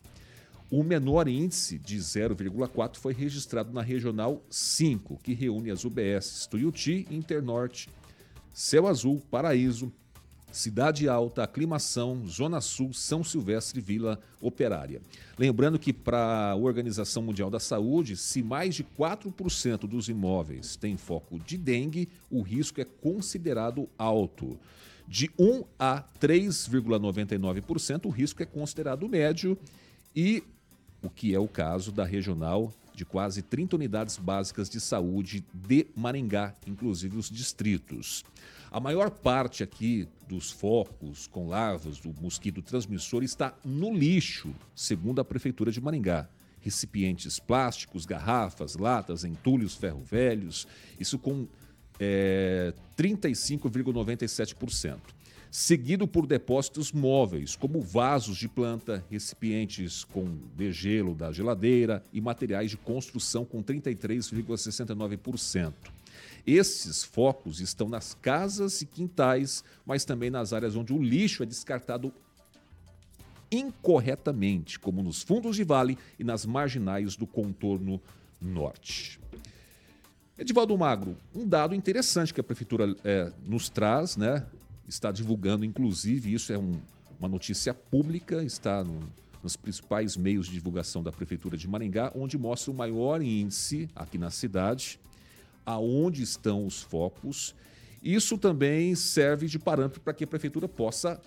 [0.70, 7.08] O menor índice, de 0,4, foi registrado na Regional 5, que reúne as UBSs Tuiuti,
[7.10, 7.90] Internorte,
[8.54, 9.92] Céu Azul, Paraíso,
[10.52, 15.02] Cidade Alta, Aclimação, Zona Sul, São Silvestre, Vila Operária.
[15.38, 20.98] Lembrando que para a Organização Mundial da Saúde, se mais de 4% dos imóveis têm
[20.98, 24.60] foco de dengue, o risco é considerado alto.
[25.08, 29.58] De 1 a 3,99%, o risco é considerado médio
[30.16, 30.44] e
[31.02, 35.88] o que é o caso da regional de quase 30 unidades básicas de saúde de
[35.96, 38.24] Maringá, inclusive os distritos.
[38.70, 45.20] A maior parte aqui dos focos com larvas do mosquito transmissor está no lixo, segundo
[45.20, 46.30] a Prefeitura de Maringá.
[46.60, 50.68] Recipientes plásticos, garrafas, latas, entulhos ferro velhos,
[51.00, 51.48] isso com
[52.00, 55.00] é, 35,97%.
[55.54, 62.72] Seguido por depósitos móveis, como vasos de planta, recipientes com degelo da geladeira e materiais
[62.72, 65.74] de construção com 33,69%.
[66.48, 71.46] Esses focos estão nas casas e quintais, mas também nas áreas onde o lixo é
[71.46, 72.14] descartado
[73.52, 78.00] incorretamente, como nos fundos de vale e nas marginais do contorno
[78.42, 79.20] norte.
[80.38, 84.46] Edivaldo Magro, um dado interessante que a prefeitura é, nos traz, né?
[84.92, 86.74] Está divulgando, inclusive, isso é um,
[87.18, 89.00] uma notícia pública, está no,
[89.42, 94.18] nos principais meios de divulgação da prefeitura de Maringá, onde mostra o maior índice aqui
[94.18, 95.00] na cidade
[95.66, 97.56] aonde estão os focos.
[98.04, 101.22] Isso também serve de parâmetro para que a prefeitura possa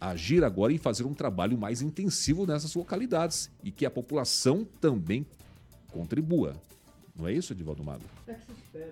[0.00, 5.26] agir agora e fazer um trabalho mais intensivo nessas localidades e que a população também
[5.90, 6.54] contribua.
[7.18, 8.04] Não é isso, Edivaldo Mago?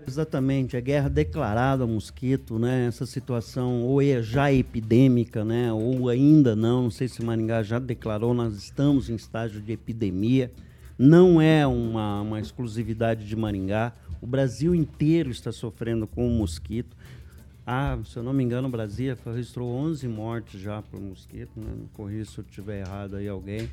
[0.04, 2.86] Exatamente, a guerra declarada ao mosquito, né?
[2.86, 5.72] Essa situação ou é já epidêmica, né?
[5.72, 10.50] Ou ainda não, não sei se Maringá já declarou, nós estamos em estágio de epidemia.
[10.98, 13.92] Não é uma, uma exclusividade de Maringá.
[14.20, 16.96] O Brasil inteiro está sofrendo com o mosquito.
[17.64, 21.52] Ah, se eu não me engano, o Brasil registrou 11 mortes já por mosquito.
[21.56, 21.70] Né?
[21.92, 23.68] Corri se eu estiver errado aí alguém.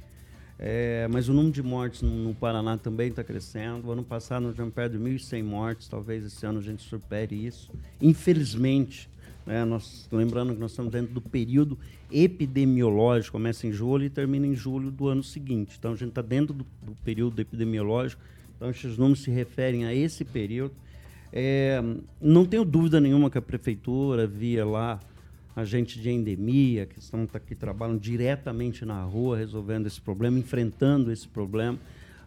[0.59, 3.91] É, mas o número de mortes no, no Paraná também está crescendo.
[3.91, 5.87] Ano passado nós tivemos perto de 1.100 mortes.
[5.87, 7.71] Talvez esse ano a gente supere isso.
[8.01, 9.09] Infelizmente,
[9.45, 11.77] né, nós, lembrando que nós estamos dentro do período
[12.11, 15.75] epidemiológico, começa em julho e termina em julho do ano seguinte.
[15.77, 18.21] Então a gente está dentro do, do período epidemiológico
[18.63, 20.73] então, esses números se referem a esse período.
[21.33, 21.83] É,
[22.21, 25.01] não tenho dúvida nenhuma que a prefeitura via lá
[25.55, 31.27] agente de endemia, que estão aqui trabalham diretamente na rua resolvendo esse problema, enfrentando esse
[31.27, 31.77] problema.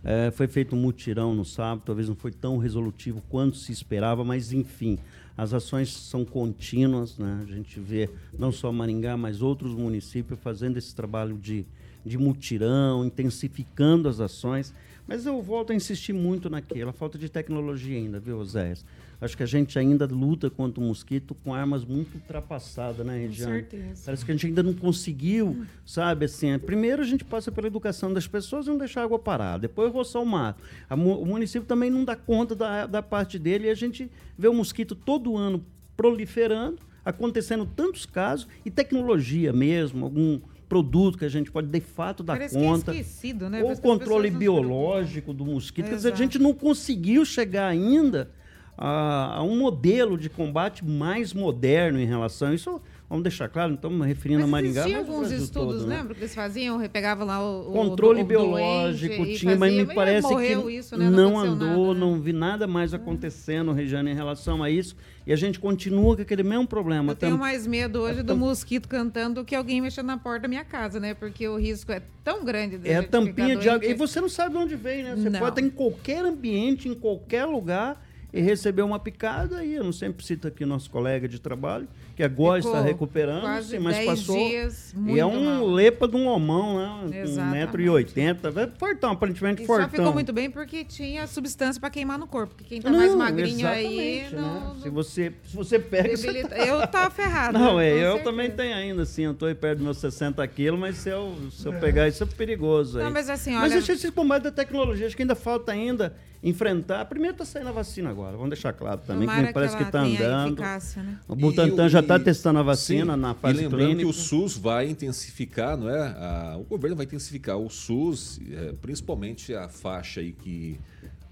[0.04, 4.24] É, foi feito um mutirão no sábado, talvez não foi tão resolutivo quanto se esperava,
[4.24, 4.98] mas enfim,
[5.36, 7.44] as ações são contínuas, né?
[7.46, 8.08] A gente vê
[8.38, 11.66] não só Maringá, mas outros municípios fazendo esse trabalho de,
[12.04, 14.72] de mutirão, intensificando as ações.
[15.06, 18.74] Mas eu volto a insistir muito naquela falta de tecnologia ainda, viu, Zé?
[19.20, 23.48] Acho que a gente ainda luta contra o mosquito com armas muito ultrapassadas na região.
[23.48, 24.02] Com certeza.
[24.05, 28.12] Parece que a gente ainda não conseguiu, sabe, assim, primeiro a gente passa pela educação
[28.12, 30.62] das pessoas e não deixar a água parar, depois roçar o mato.
[30.90, 34.55] o município também não dá conta da, da parte dele e a gente vê o
[34.55, 35.64] mosquito todo ano
[35.96, 42.22] proliferando, acontecendo tantos casos e tecnologia mesmo, algum produto que a gente pode de fato
[42.22, 42.92] dar Parece conta.
[42.92, 43.62] Que é esquecido, né?
[43.62, 45.88] Ou controle biológico do mosquito.
[45.88, 48.31] Quer dizer, a gente não conseguiu chegar ainda
[48.76, 52.80] a, a, um modelo de combate mais moderno em relação a isso.
[53.08, 54.84] Vamos deixar claro, não estamos referindo mas a Maringá.
[54.84, 55.98] Tinha alguns estudos, todo, né?
[55.98, 56.12] lembra?
[56.12, 57.70] Que eles faziam, pegavam lá o.
[57.70, 61.08] Controle o, o biológico tinha, mas me parece que isso, né?
[61.08, 62.00] não, não andou, nada, né?
[62.00, 64.96] não vi nada mais acontecendo, Regiane, em relação a isso.
[65.24, 67.12] E a gente continua com aquele mesmo problema.
[67.12, 70.48] Eu tenho mais medo hoje do mosquito cantando do que alguém mexendo na porta da
[70.48, 71.14] minha casa, né?
[71.14, 72.80] Porque o risco é tão grande.
[72.84, 73.88] É a tampinha de água.
[73.88, 75.14] E você não sabe de onde vem, né?
[75.16, 75.38] Você não.
[75.38, 78.04] pode estar em qualquer ambiente, em qualquer lugar
[78.37, 82.22] e recebeu uma picada e eu não sempre cito aqui nosso colega de trabalho, que
[82.22, 84.37] agora Ficou está recuperando, sim, mas passou.
[84.37, 85.66] Dias, e é um mal.
[85.66, 87.20] lepa de um homão, né?
[87.22, 87.72] Exatamente.
[87.72, 88.57] 1,80m.
[88.57, 89.87] É fortão, aparentemente e fortão.
[89.87, 92.55] Só ficou muito bem porque tinha substância para queimar no corpo.
[92.55, 94.29] Porque quem tá não, mais magrinho aí.
[94.31, 94.38] Né?
[94.38, 96.16] Não, se, você, se você pega.
[96.16, 96.49] Debilita...
[96.49, 96.66] Você tá...
[96.66, 97.59] Eu tava ferrado.
[97.59, 98.25] Não, é, eu certeza.
[98.25, 99.22] também tenho ainda, assim.
[99.22, 101.79] Eu tô aí perto dos meus 60 quilos, mas se eu, se eu é.
[101.79, 102.99] pegar isso é perigoso.
[102.99, 103.05] Aí.
[103.05, 103.61] Não, mas assim, olha.
[103.61, 106.14] Mas deixa esse combate da tecnologia, acho que ainda falta ainda
[106.48, 107.04] enfrentar.
[107.06, 110.02] Primeiro está saindo a vacina agora, vamos deixar claro também, Tomara que parece que está
[110.02, 110.62] andando.
[110.62, 111.18] Né?
[111.26, 114.02] O Butantan e, já está testando a vacina sim, na fase e lembrando clínica.
[114.02, 116.00] que o SUS vai intensificar, não é?
[116.00, 120.78] A, o governo vai intensificar o SUS, é, principalmente a faixa aí que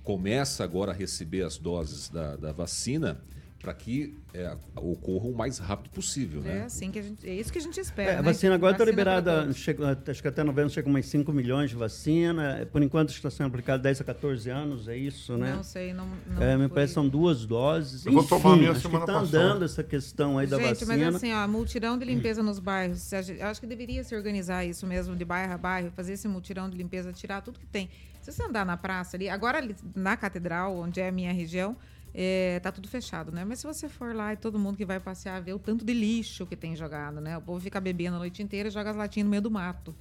[0.02, 3.20] começa agora a receber as doses da, da vacina
[3.64, 6.42] para que é, ocorra o mais rápido possível.
[6.44, 6.62] É, né?
[6.64, 8.10] assim que a gente, é isso que a gente espera.
[8.10, 8.22] É, a né?
[8.22, 12.68] vacina agora está liberada, chega, acho que até novembro chega mais 5 milhões de vacina.
[12.70, 15.54] Por enquanto está sendo aplicado 10 a 14 anos, é isso, né?
[15.54, 16.06] Não sei, não.
[16.26, 18.04] não é, me parece que são duas doses.
[18.04, 20.96] Eu Enfim, vou tomar a minha semana está andando essa questão aí gente, da vacina.
[20.96, 23.10] Mas assim, ó, multirão de limpeza nos bairros.
[23.12, 26.68] Eu acho que deveria se organizar isso mesmo, de bairro a bairro, fazer esse multirão
[26.68, 27.88] de limpeza, tirar tudo que tem.
[28.20, 31.76] Se você andar na praça ali, agora na catedral, onde é a minha região,
[32.14, 33.44] é, tá tudo fechado, né?
[33.44, 35.92] Mas se você for lá e todo mundo que vai passear vê o tanto de
[35.92, 37.36] lixo que tem jogado, né?
[37.36, 39.94] O povo fica bebendo a noite inteira e joga as latinhas no meio do mato.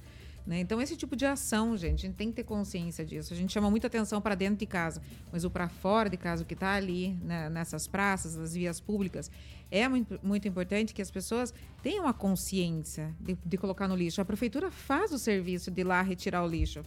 [0.46, 0.60] Né?
[0.60, 3.32] Então, esse tipo de ação, gente, a gente tem que ter consciência disso.
[3.32, 5.00] A gente chama muita atenção para dentro de casa,
[5.32, 8.78] mas o para fora de casa, o que está ali, né, nessas praças, nas vias
[8.78, 9.30] públicas,
[9.70, 14.20] é muito, muito importante que as pessoas tenham a consciência de, de colocar no lixo.
[14.20, 16.84] A prefeitura faz o serviço de ir lá retirar o lixo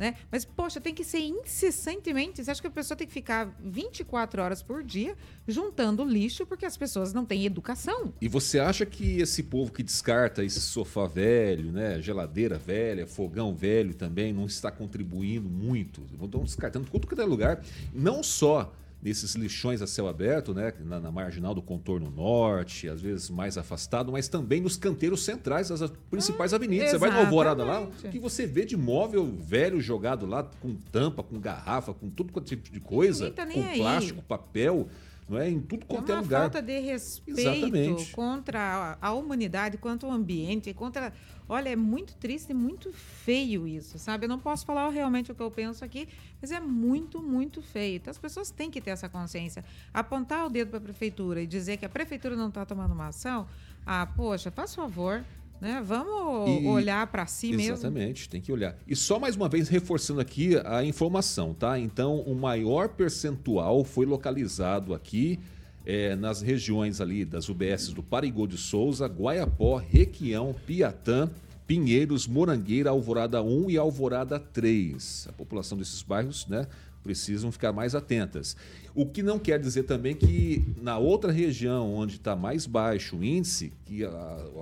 [0.00, 0.14] né?
[0.32, 2.42] Mas, poxa, tem que ser incessantemente.
[2.42, 5.14] Você acha que a pessoa tem que ficar 24 horas por dia
[5.46, 8.10] juntando lixo porque as pessoas não têm educação?
[8.18, 12.00] E você acha que esse povo que descarta esse sofá velho, né?
[12.00, 16.00] Geladeira velha, fogão velho também, não está contribuindo muito?
[16.24, 17.62] Estão descartando tudo que é lugar.
[17.92, 23.00] Não só nesses lixões a céu aberto, né, na, na, marginal do contorno norte, às
[23.00, 26.90] vezes mais afastado, mas também nos canteiros centrais das principais ah, avenidas.
[26.90, 30.74] Você vai no Alvorada lá, o que você vê de móvel velho jogado lá com
[30.92, 33.78] tampa, com garrafa, com tudo quanto tipo de coisa, tá com aí.
[33.78, 34.88] plástico, papel
[35.30, 35.48] não é?
[35.48, 36.40] Em tudo quanto é, uma é lugar.
[36.40, 38.10] falta de respeito Exatamente.
[38.10, 41.12] contra a, humanidade, contra o ambiente, contra.
[41.48, 44.24] Olha, é muito triste e muito feio isso, sabe?
[44.24, 46.08] Eu não posso falar realmente o que eu penso aqui,
[46.40, 47.96] mas é muito, muito feio.
[47.96, 49.64] Então as pessoas têm que ter essa consciência.
[49.94, 53.08] Apontar o dedo para a prefeitura e dizer que a prefeitura não está tomando uma
[53.08, 53.46] ação,
[53.86, 55.24] ah, poxa, faz favor,
[55.60, 55.82] né?
[55.84, 57.74] Vamos e, olhar para si exatamente, mesmo.
[57.74, 58.76] Exatamente, tem que olhar.
[58.86, 61.78] E só mais uma vez reforçando aqui a informação, tá?
[61.78, 65.38] Então, o maior percentual foi localizado aqui
[65.84, 71.30] é, nas regiões ali das UBS do Parigô de Souza, Guaiapó, Requião, Piatã,
[71.66, 75.28] Pinheiros, Morangueira, Alvorada 1 e Alvorada 3.
[75.28, 76.66] A população desses bairros, né?
[77.02, 78.56] Precisam ficar mais atentas.
[78.94, 83.24] O que não quer dizer também que na outra região onde está mais baixo o
[83.24, 84.08] índice, que a,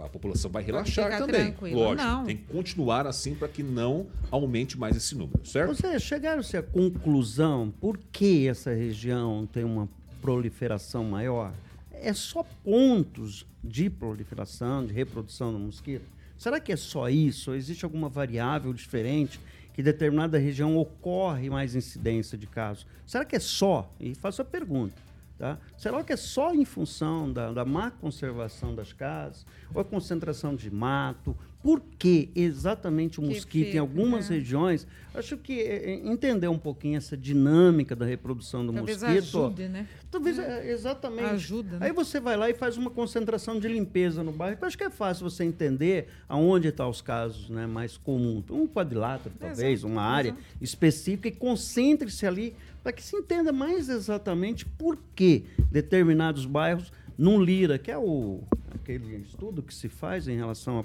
[0.04, 1.46] a população vai relaxar também.
[1.46, 1.80] Tranquilo.
[1.80, 2.24] Lógico, não.
[2.24, 5.74] tem que continuar assim para que não aumente mais esse número, certo?
[5.74, 9.88] Você chegaram-se à conclusão por que essa região tem uma
[10.20, 11.52] proliferação maior?
[11.92, 16.04] É só pontos de proliferação, de reprodução do mosquito?
[16.36, 17.50] Será que é só isso?
[17.50, 19.40] Ou existe alguma variável diferente
[19.78, 22.84] que determinada região ocorre mais incidência de casos.
[23.06, 23.88] Será que é só?
[24.00, 25.00] E faço a pergunta.
[25.38, 25.56] Tá?
[25.76, 30.56] Será que é só em função da, da má conservação das casas, ou a concentração
[30.56, 34.36] de mato, por que exatamente o mosquito fica, em algumas né?
[34.36, 34.86] regiões?
[35.12, 39.38] Acho que é, é, entender um pouquinho essa dinâmica da reprodução do Talvez mosquito.
[39.38, 39.88] Ajude, né?
[40.08, 41.24] Talvez é, exatamente.
[41.24, 41.78] Ajuda.
[41.78, 41.86] Né?
[41.86, 44.56] Aí você vai lá e faz uma concentração de limpeza no bairro.
[44.62, 48.44] Acho que é fácil você entender aonde estão tá os casos né, mais comuns.
[48.50, 49.92] Um quadrilátero, talvez, Exato.
[49.92, 56.46] uma área específica e concentre-se ali para que se entenda mais exatamente por que determinados
[56.46, 60.84] bairros num Lira, que é o, aquele estudo que se faz em relação a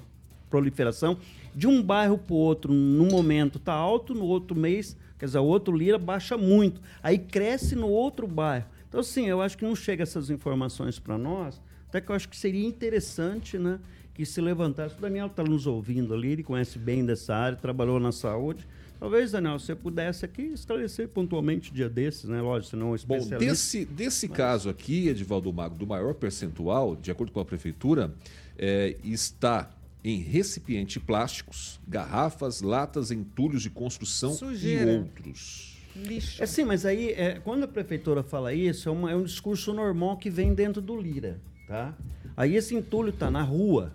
[0.53, 1.17] proliferação
[1.55, 5.39] de um bairro para o outro, num momento está alto, no outro mês, quer dizer,
[5.39, 8.65] o outro lira baixa muito, aí cresce no outro bairro.
[8.87, 12.29] Então, assim, eu acho que não chega essas informações para nós, até que eu acho
[12.29, 13.79] que seria interessante, né,
[14.13, 14.95] que se levantasse.
[14.95, 18.67] O Daniel está nos ouvindo ali, ele conhece bem dessa área, trabalhou na saúde.
[18.99, 22.39] Talvez, Daniel, você pudesse aqui esclarecer pontualmente dia desses, né?
[22.41, 23.39] Lógico, você não é um especialista.
[23.39, 24.37] Bom, desse, desse mas...
[24.37, 28.13] caso aqui, Edivaldo Mago, do maior percentual, de acordo com a prefeitura,
[28.57, 29.69] é, está
[30.03, 34.91] em recipientes plásticos, garrafas, latas, entulhos de construção Sujeira.
[34.91, 35.81] e outros.
[35.95, 36.41] Lixo.
[36.43, 39.73] É sim, mas aí, é, quando a prefeitura fala isso, é, uma, é, um discurso
[39.73, 41.95] normal que vem dentro do Lira, tá?
[42.35, 43.93] Aí esse entulho está na rua,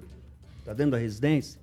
[0.61, 1.61] está dentro da residência.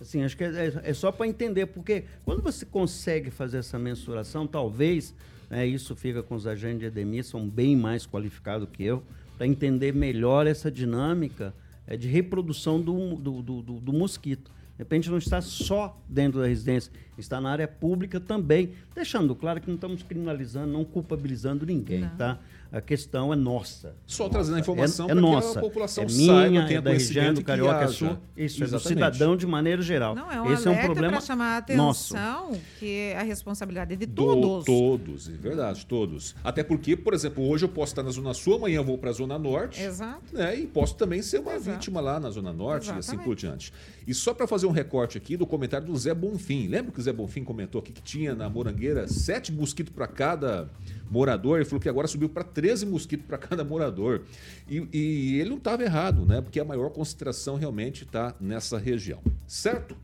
[0.00, 3.78] Assim, acho que é, é, é só para entender, porque quando você consegue fazer essa
[3.78, 5.12] mensuração, talvez,
[5.50, 9.02] né, isso fica com os agentes de edemia, são bem mais qualificados que eu,
[9.36, 11.52] para entender melhor essa dinâmica
[11.88, 14.50] é, de reprodução do, do, do, do, mosquito.
[14.76, 19.60] De repente não está só dentro da residência, está na área pública também, deixando claro
[19.60, 22.16] que não estamos criminalizando, não culpabilizando ninguém, não.
[22.16, 22.38] tá?
[22.70, 23.94] A questão é nossa.
[24.06, 24.32] Só nossa.
[24.32, 25.58] trazendo a informação é, é nossa.
[25.58, 28.18] a população é minha, saiba, é da região do Carioca é Sul.
[28.36, 28.74] Isso, Exatamente.
[28.74, 30.14] é do cidadão de maneira geral.
[30.14, 32.14] Não, é um Esse é um problema para chamar a atenção nosso.
[32.78, 34.64] que a responsabilidade é de todos.
[34.64, 36.36] Do, todos, é verdade, todos.
[36.44, 39.10] Até porque, por exemplo, hoje eu posso estar na Zona Sul, amanhã eu vou para
[39.10, 39.82] a Zona Norte.
[39.82, 40.22] Exato.
[40.32, 41.76] Né, e posso também ser uma Exato.
[41.76, 43.06] vítima lá na Zona Norte Exatamente.
[43.06, 43.72] e assim por diante.
[44.08, 46.66] E só para fazer um recorte aqui do comentário do Zé Bonfim.
[46.66, 50.70] Lembra que o Zé Bonfim comentou aqui que tinha na Morangueira sete mosquitos para cada
[51.10, 54.22] morador, ele falou que agora subiu para 13 mosquitos para cada morador.
[54.66, 56.40] E, e, ele não estava errado, né?
[56.40, 59.20] Porque a maior concentração realmente está nessa região.
[59.46, 59.94] Certo?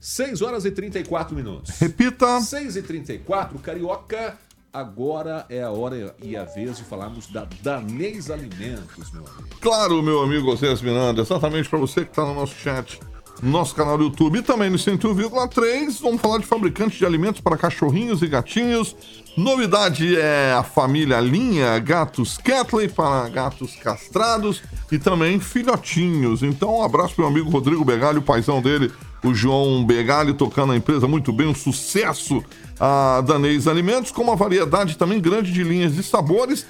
[0.00, 1.78] 6 horas e 34 minutos.
[1.78, 2.40] Repita.
[2.40, 4.36] 6 e 34, Carioca.
[4.72, 9.56] Agora é a hora e a vez de falarmos da Danês Alimentos, meu amigo.
[9.60, 12.98] Claro, meu amigo José Miranda, exatamente para você que está no nosso chat
[13.42, 16.00] nosso canal do YouTube e também no 101,3.
[16.00, 18.96] Vamos falar de fabricantes de alimentos para cachorrinhos e gatinhos.
[19.36, 26.42] Novidade é a família Linha Gatos Catley para gatos castrados e também filhotinhos.
[26.42, 28.92] Então, um abraço para o amigo Rodrigo Begali, o paizão dele,
[29.24, 32.44] o João Begali, tocando a empresa muito bem, um sucesso
[32.78, 36.66] a Danês Alimentos, com uma variedade também grande de linhas de sabores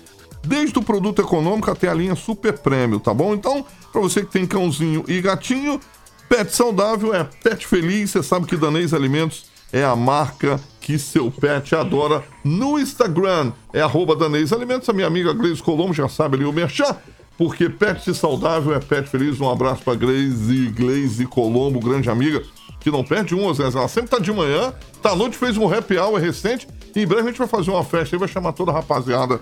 [0.46, 3.34] desde o produto econômico até a linha super prêmio, tá bom?
[3.34, 5.80] Então, para você que tem cãozinho e gatinho,
[6.28, 8.10] Pet saudável é pet feliz.
[8.10, 12.22] Você sabe que Danês Alimentos é a marca que seu pet adora.
[12.44, 14.88] No Instagram é arroba Danês Alimentos.
[14.88, 16.96] A minha amiga Gleise Colombo já sabe ali o merchan.
[17.36, 19.40] Porque pet saudável é pet feliz.
[19.40, 22.42] Um abraço para Gleise, Gleise Colombo, grande amiga,
[22.78, 23.64] que não perde um, Zé.
[23.64, 26.68] Ela sempre tá de manhã, tá à noite, fez um happy hour recente.
[26.94, 29.40] E em breve a gente vai fazer uma festa aí, vai chamar toda a rapaziada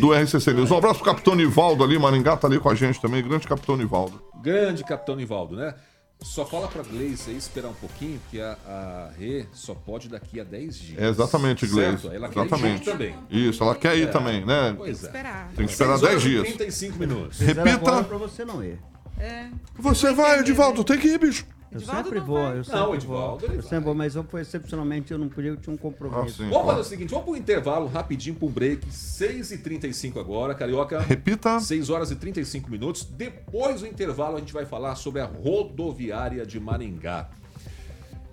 [0.00, 0.68] do RCC News.
[0.68, 3.22] Um abraço pro Capitão Nivaldo ali, Maringá tá ali com a gente também.
[3.22, 4.20] Grande Capitão Nivaldo.
[4.42, 5.74] Grande Capitão Nivaldo, né?
[6.22, 10.40] Só fala pra Gleice aí esperar um pouquinho, porque a, a Rê só pode daqui
[10.40, 11.02] a 10 dias.
[11.02, 12.06] É exatamente, Gleice.
[12.06, 12.84] Ela exatamente.
[12.84, 13.14] quer ir também.
[13.30, 14.06] Isso, ela quer ir é.
[14.06, 14.74] também, né?
[14.76, 15.06] Pois é.
[15.06, 15.52] Esperar.
[15.56, 16.42] Tem que esperar 10 dias.
[16.44, 17.38] 35 minutos.
[17.40, 18.04] Repita.
[18.04, 18.78] Pra você não ir.
[19.18, 19.48] É.
[19.78, 21.46] Você vai, Edivaldo, tem que ir, bicho.
[21.72, 23.56] Eu sempre vou, eu sempre não, Edivaldo, vou.
[23.56, 26.42] Eu sempre vou, mas eu, excepcionalmente eu não podia, eu tinha um compromisso.
[26.42, 30.54] Ah, vamos fazer o seguinte, vamos para um intervalo rapidinho para um break, 6h35 agora,
[30.54, 31.00] Carioca.
[31.00, 31.58] Repita.
[31.58, 33.04] 6 horas e 35 minutos.
[33.04, 37.30] Depois do intervalo a gente vai falar sobre a rodoviária de Maringá.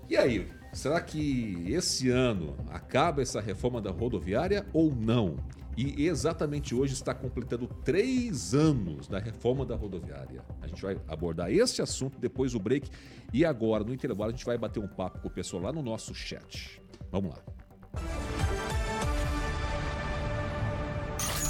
[0.10, 5.38] E aí, será que esse ano acaba essa reforma da rodoviária ou não?
[5.78, 10.44] E exatamente hoje está completando três anos da reforma da rodoviária.
[10.62, 12.90] A gente vai abordar esse assunto depois do break.
[13.34, 15.82] E agora, no intervalo, a gente vai bater um papo com o pessoal lá no
[15.82, 16.82] nosso chat.
[17.12, 18.89] Vamos lá.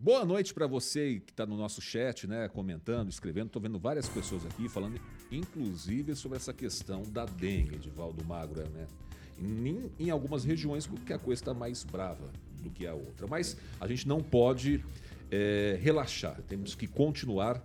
[0.00, 3.48] Boa noite para você que está no nosso chat, né, comentando, escrevendo.
[3.48, 8.62] Estou vendo várias pessoas aqui falando, inclusive, sobre essa questão da dengue, de Valdo Magro,
[8.70, 8.86] né?
[9.40, 12.30] Em, em algumas regiões que a coisa está mais brava
[12.62, 13.26] do que a outra.
[13.26, 14.84] Mas a gente não pode
[15.32, 16.40] é, relaxar.
[16.46, 17.60] Temos que continuar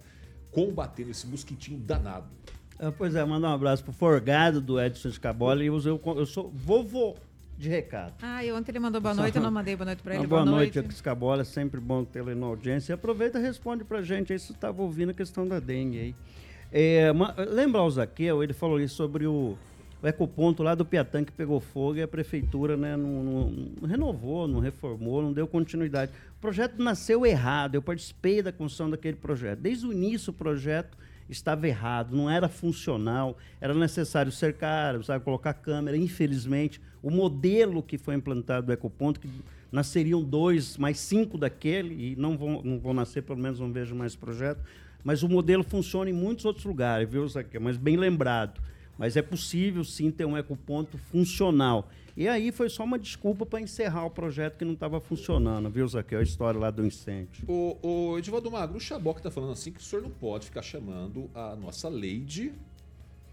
[0.49, 2.31] combatendo esse mosquitinho danado.
[2.79, 6.25] Ah, pois é, mandar um abraço pro Forgado do Edson Scabola e eu, eu, eu
[6.25, 7.15] sou vovô
[7.57, 8.13] de recado.
[8.21, 10.27] Ah, e ontem ele mandou boa noite, eu não mandei boa noite para ele.
[10.27, 10.93] Boa, boa noite, noite.
[10.93, 12.95] Escabola, sempre bom tê-lo na audiência.
[12.95, 16.15] Aproveita e responde pra gente aí se estava ouvindo a questão da dengue aí.
[16.71, 17.11] É,
[17.49, 19.55] lembra o Zaqueu, ele falou isso sobre o,
[20.01, 23.87] o ecoponto lá do Piatã que pegou fogo e a prefeitura né, não, não, não,
[23.87, 26.11] renovou, não reformou, não deu continuidade.
[26.37, 29.59] O projeto nasceu errado, eu participei da construção daquele projeto.
[29.59, 30.97] Desde o início o projeto
[31.33, 35.97] estava errado, não era funcional, era necessário cercar, sabe, colocar câmera.
[35.97, 39.29] Infelizmente, o modelo que foi implantado do Ecoponto, que
[39.71, 43.93] nasceriam dois, mais cinco daquele, e não vão, não vão nascer, pelo menos não vejo
[43.93, 44.61] mais projeto,
[45.03, 47.59] mas o modelo funciona em muitos outros lugares, viu, Zaqueu?
[47.59, 48.61] Mas bem lembrado.
[48.97, 51.89] Mas é possível, sim, ter um ecoponto funcional.
[52.15, 55.87] E aí foi só uma desculpa para encerrar o projeto que não estava funcionando, viu,
[55.87, 56.19] Zaqueu?
[56.19, 57.43] A história lá do incêndio.
[57.47, 60.45] O, o Edivaldo Magro, o Xabó que está falando assim que o senhor não pode
[60.45, 62.53] ficar chamando a nossa Lady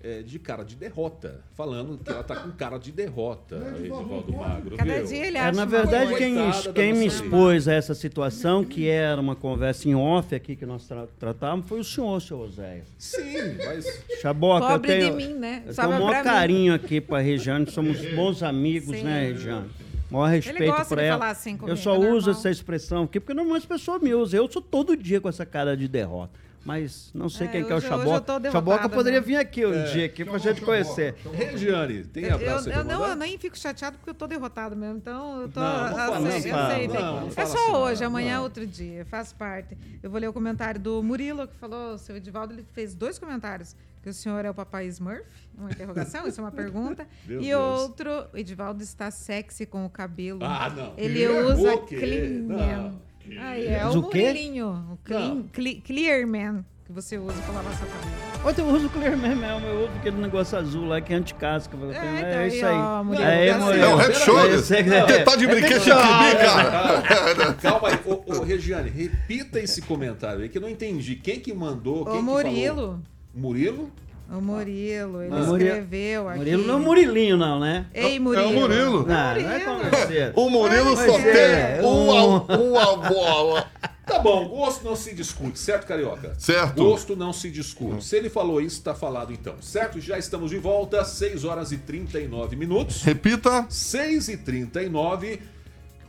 [0.03, 4.77] é, de cara de derrota, falando que ela tá com cara de derrota, Edivaldo Magro.
[4.77, 5.07] Cada viu?
[5.07, 6.37] dia ele acha é, na verdade, quem,
[6.75, 10.87] quem me expôs a essa situação, que era uma conversa em off aqui que nós
[10.87, 12.85] tra tratávamos, foi o senhor, seu Oséia.
[12.99, 14.05] Sim, mas.
[14.21, 15.63] Chaboca, Pobre eu tenho, de mim, né?
[15.67, 16.77] Eu tenho o maior carinho mim.
[16.77, 19.05] aqui para a Regiane, somos bons amigos, Sim.
[19.05, 19.69] né, Regiane?
[20.11, 21.31] maior respeito por ela.
[21.31, 24.41] Assim comigo, eu só é uso essa expressão aqui porque normalmente as pessoas me usam.
[24.41, 27.73] Eu sou todo dia com essa cara de derrota mas não sei é, quem que
[27.73, 28.51] é o Chaboca.
[28.51, 31.15] Chaboca poderia vir aqui um é, dia aqui pra gente conhecer.
[31.33, 34.99] Regiane, tem abraço eu, eu, não, eu nem fico chateado porque eu tô derrotado mesmo.
[34.99, 35.61] Então, eu tô.
[35.61, 39.33] Não, não assim, eu sei, não, é só assim, hoje, amanhã é outro dia, faz
[39.33, 39.77] parte.
[40.03, 43.19] Eu vou ler o comentário do Murilo, que falou, o seu Edivaldo, ele fez dois
[43.19, 43.75] comentários.
[44.03, 45.27] Que o senhor é o papai Smurf?
[45.57, 47.07] Uma interrogação, isso é uma pergunta.
[47.29, 47.81] e Deus.
[47.81, 50.41] outro, o Edivaldo está sexy com o cabelo.
[50.43, 50.95] Ah, não.
[50.97, 53.01] Ele usa clean.
[53.39, 57.87] Ah, é o, o Murilinho, o clean, clear, Man, que você usa pra lavar sua
[57.87, 58.31] cabelo.
[58.43, 61.17] Outro eu uso o Clear Man mesmo, eu uso aquele negócio azul lá que é
[61.17, 61.77] anti-casca.
[61.77, 62.75] É, é, tá isso aí.
[62.75, 64.59] Ó, Murilo, é, tá é, o Red Shoulder.
[64.59, 67.53] Você tá de brinquedo cara.
[67.61, 71.17] Calma aí, ô, ô, Regiane, repita esse comentário aí que eu não entendi.
[71.17, 72.07] Quem que mandou?
[72.07, 73.03] Quem o Murilo.
[73.35, 73.91] Murilo?
[74.31, 75.41] O Murilo, ele ah.
[75.41, 76.39] escreveu aqui.
[76.39, 77.87] Murilo não é o Murilinho, não, né?
[77.93, 78.45] Ei, Murilo.
[78.45, 79.07] É o Murilo.
[79.07, 80.33] Não, é não é convencer.
[80.37, 81.77] O Murilo só é.
[81.77, 83.71] tem uma, uma bola.
[84.07, 86.35] Tá bom, gosto não se discute, certo, Carioca?
[86.39, 86.83] Certo.
[86.83, 88.05] Gosto não se discute.
[88.05, 90.01] Se ele falou isso, tá falado então, certo?
[90.01, 93.03] Já estamos de volta, 6 horas e 39 minutos.
[93.03, 93.67] Repita.
[93.69, 95.41] 6 e 39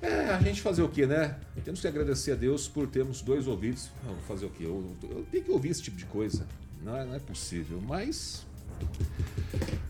[0.01, 1.35] é, a gente fazer o quê, né?
[1.63, 3.91] Temos que agradecer a Deus por termos dois ouvidos.
[4.03, 4.63] vou fazer o quê?
[4.65, 6.45] Eu, eu tenho que ouvir esse tipo de coisa.
[6.83, 8.43] Não é, não é possível, mas.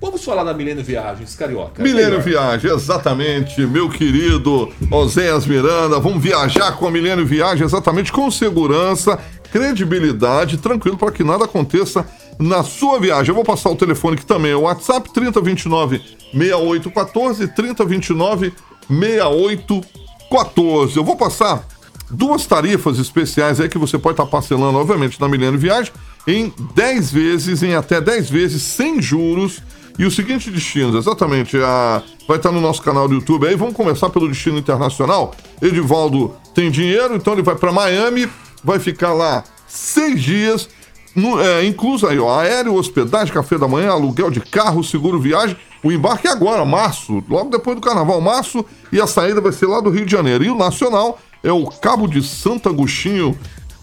[0.02, 1.82] Vamos falar da Milênio Viagens, Carioca.
[1.82, 6.02] Milênio Viagens, exatamente, meu querido Oséias Miranda.
[6.02, 9.18] Vamos viajar com a Milênio Viagens, exatamente com segurança,
[9.54, 12.06] credibilidade, tranquilo para que nada aconteça
[12.38, 13.30] na sua viagem.
[13.30, 16.02] Eu vou passar o telefone que também é o WhatsApp, 3029
[16.34, 18.54] 6814, 3029
[18.90, 20.98] 6814.
[20.98, 21.66] Eu vou passar
[22.10, 25.94] duas tarifas especiais aí que você pode estar parcelando, obviamente, na Milênio Viagem
[26.28, 29.62] em 10 vezes, em até 10 vezes, sem juros.
[30.00, 32.02] E o seguinte destino, exatamente, a...
[32.28, 33.56] vai estar no nosso canal do YouTube aí.
[33.56, 35.36] Vamos começar pelo destino internacional.
[35.62, 38.28] Edivaldo tem dinheiro, então ele vai para Miami,
[38.64, 40.70] vai ficar lá seis dias,
[41.16, 45.58] no, é, incluso aí, ó, aéreo, hospedagem, café da manhã, aluguel de carro, seguro viagem.
[45.84, 49.66] O embarque é agora, março, logo depois do carnaval, março, e a saída vai ser
[49.66, 50.44] lá do Rio de Janeiro.
[50.44, 53.38] E o nacional é o Cabo de Santo Agostinho,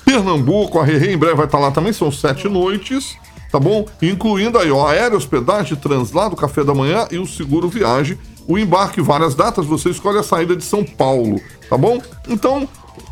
[0.09, 3.18] Pernambuco, a Rerê em breve vai estar lá também, são sete noites,
[3.52, 3.84] tá bom?
[4.00, 8.18] Incluindo aí, ó, aéreo, hospedagem, translado, café da manhã e o seguro viagem.
[8.46, 11.38] O embarque, várias datas, você escolhe a saída de São Paulo,
[11.68, 12.00] tá bom?
[12.26, 12.66] Então,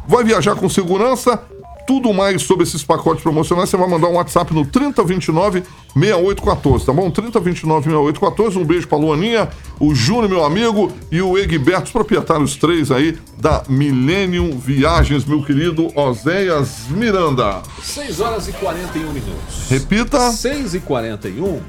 [0.08, 1.38] vai viajar com segurança,
[1.86, 5.62] tudo mais sobre esses pacotes promocionais, você vai mandar um WhatsApp no 3029
[5.94, 7.10] 6814, tá bom?
[7.10, 8.58] 3029 6814.
[8.58, 13.16] Um beijo pra Luaninha, o Júnior, meu amigo, e o Egberto, os proprietários três aí
[13.38, 17.62] da Millennium Viagens, meu querido Oséias Miranda.
[17.82, 19.68] 6 horas e 41 minutos.
[19.70, 20.32] Repita.
[20.32, 21.60] 6 e 41.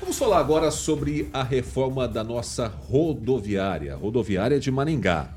[0.00, 5.30] Vamos falar agora sobre a reforma da nossa rodoviária, rodoviária de Maringá.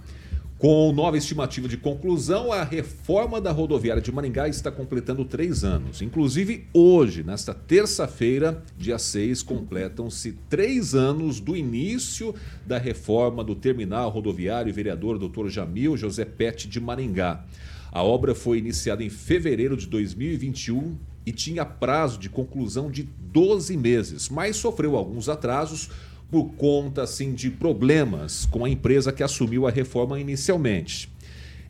[0.60, 6.02] Com nova estimativa de conclusão, a reforma da rodoviária de Maringá está completando três anos.
[6.02, 12.36] Inclusive, hoje, nesta terça-feira, dia 6, completam-se três anos do início
[12.68, 15.48] da reforma do terminal rodoviário vereador Dr.
[15.48, 17.46] Jamil José Pet de Maringá.
[17.90, 23.78] A obra foi iniciada em fevereiro de 2021 e tinha prazo de conclusão de 12
[23.78, 25.90] meses, mas sofreu alguns atrasos
[26.32, 31.12] por conta assim de problemas com a empresa que assumiu a reforma inicialmente.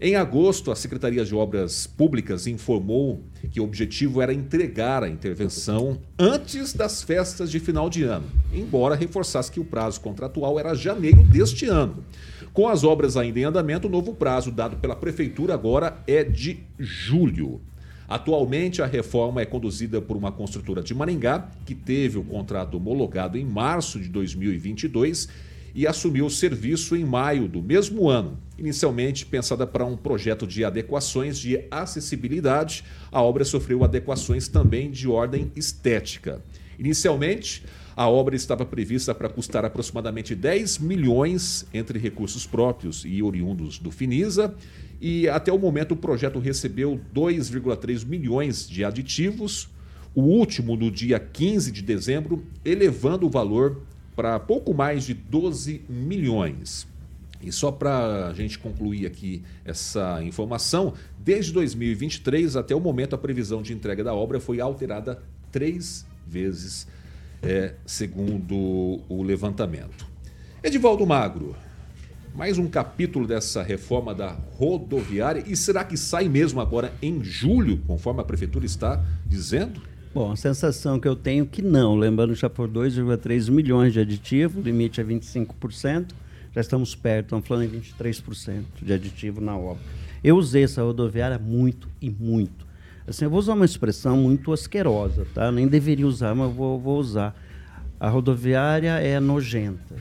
[0.01, 5.99] Em agosto, a Secretaria de Obras Públicas informou que o objetivo era entregar a intervenção
[6.17, 11.21] antes das festas de final de ano, embora reforçasse que o prazo contratual era janeiro
[11.23, 12.01] deste ano.
[12.53, 16.63] Com as obras ainda em andamento, o novo prazo dado pela Prefeitura agora é de
[16.77, 17.59] julho.
[18.09, 23.37] Atualmente, a reforma é conduzida por uma construtora de Maringá, que teve o contrato homologado
[23.37, 25.29] em março de 2022
[25.75, 28.39] e assumiu o serviço em maio do mesmo ano.
[28.57, 35.07] Inicialmente pensada para um projeto de adequações de acessibilidade, a obra sofreu adequações também de
[35.07, 36.41] ordem estética.
[36.79, 37.63] Inicialmente,
[37.99, 43.91] a obra estava prevista para custar aproximadamente 10 milhões entre recursos próprios e oriundos do
[43.91, 44.55] Finisa,
[45.01, 49.67] e até o momento o projeto recebeu 2,3 milhões de aditivos,
[50.15, 53.81] o último no dia 15 de dezembro, elevando o valor
[54.15, 56.87] para pouco mais de 12 milhões.
[57.41, 63.17] E só para a gente concluir aqui essa informação, desde 2023 até o momento a
[63.17, 65.21] previsão de entrega da obra foi alterada
[65.51, 66.87] três vezes,
[67.41, 68.55] é, segundo
[69.07, 70.07] o levantamento.
[70.63, 71.55] Edivaldo Magro,
[72.35, 77.77] mais um capítulo dessa reforma da rodoviária e será que sai mesmo agora em julho,
[77.87, 79.81] conforme a prefeitura está dizendo?
[80.13, 83.99] Bom, a sensação que eu tenho é que não, lembrando já por 2,3 milhões de
[83.99, 86.13] aditivo, o limite é 25%,
[86.53, 89.81] já estamos perto, estamos falando em 23% de aditivo na obra.
[90.23, 92.68] Eu usei essa rodoviária muito e muito.
[93.09, 95.51] Assim, eu vou usar uma expressão muito asquerosa, tá?
[95.51, 97.35] Nem deveria usar, mas vou, vou usar.
[97.99, 99.95] A rodoviária é nojenta.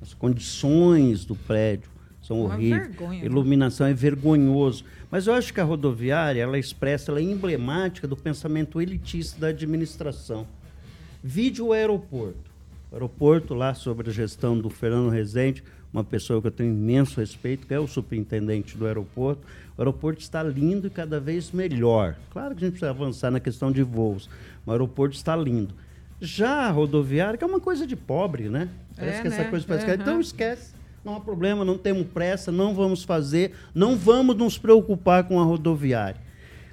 [0.00, 1.90] As condições do prédio
[2.22, 2.86] são uma horríveis.
[2.86, 3.24] Vergonha?
[3.24, 3.90] Iluminação né?
[3.90, 4.84] é vergonhoso.
[5.10, 9.48] Mas eu acho que a rodoviária, ela expressa, ela é emblemática do pensamento elitista da
[9.48, 10.46] administração.
[11.22, 12.52] Vídeo o aeroporto.
[12.92, 17.18] O aeroporto lá sobre a gestão do Fernando Rezende, uma pessoa que eu tenho imenso
[17.18, 19.46] respeito, que é o superintendente do aeroporto.
[19.76, 22.16] O aeroporto está lindo e cada vez melhor.
[22.30, 24.28] Claro que a gente precisa avançar na questão de voos,
[24.66, 25.74] mas o aeroporto está lindo.
[26.20, 28.68] Já a rodoviária, que é uma coisa de pobre, né?
[28.96, 29.36] Parece é, que né?
[29.36, 29.96] essa coisa parece uhum.
[29.96, 30.02] que...
[30.02, 35.24] Então esquece não há problema, não temos pressa, não vamos fazer, não vamos nos preocupar
[35.24, 36.20] com a rodoviária.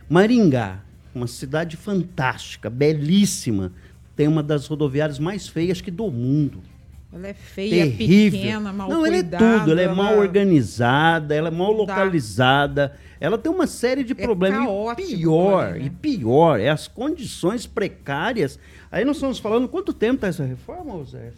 [0.07, 0.81] Maringá,
[1.13, 3.71] uma cidade fantástica, belíssima,
[4.15, 6.61] tem uma das rodoviárias mais feias que do mundo.
[7.11, 8.39] Ela é feia, Terrível.
[8.39, 9.71] pequena, mal Não, ela é tudo.
[9.71, 12.95] Ela é mal organizada, ela é mal localizada.
[13.19, 14.59] Ela tem uma série de é problemas.
[14.59, 15.81] Caótico, e pior, né?
[15.85, 18.59] e pior, é as condições precárias.
[18.91, 21.31] Aí nós estamos falando, quanto tempo está essa reforma, José?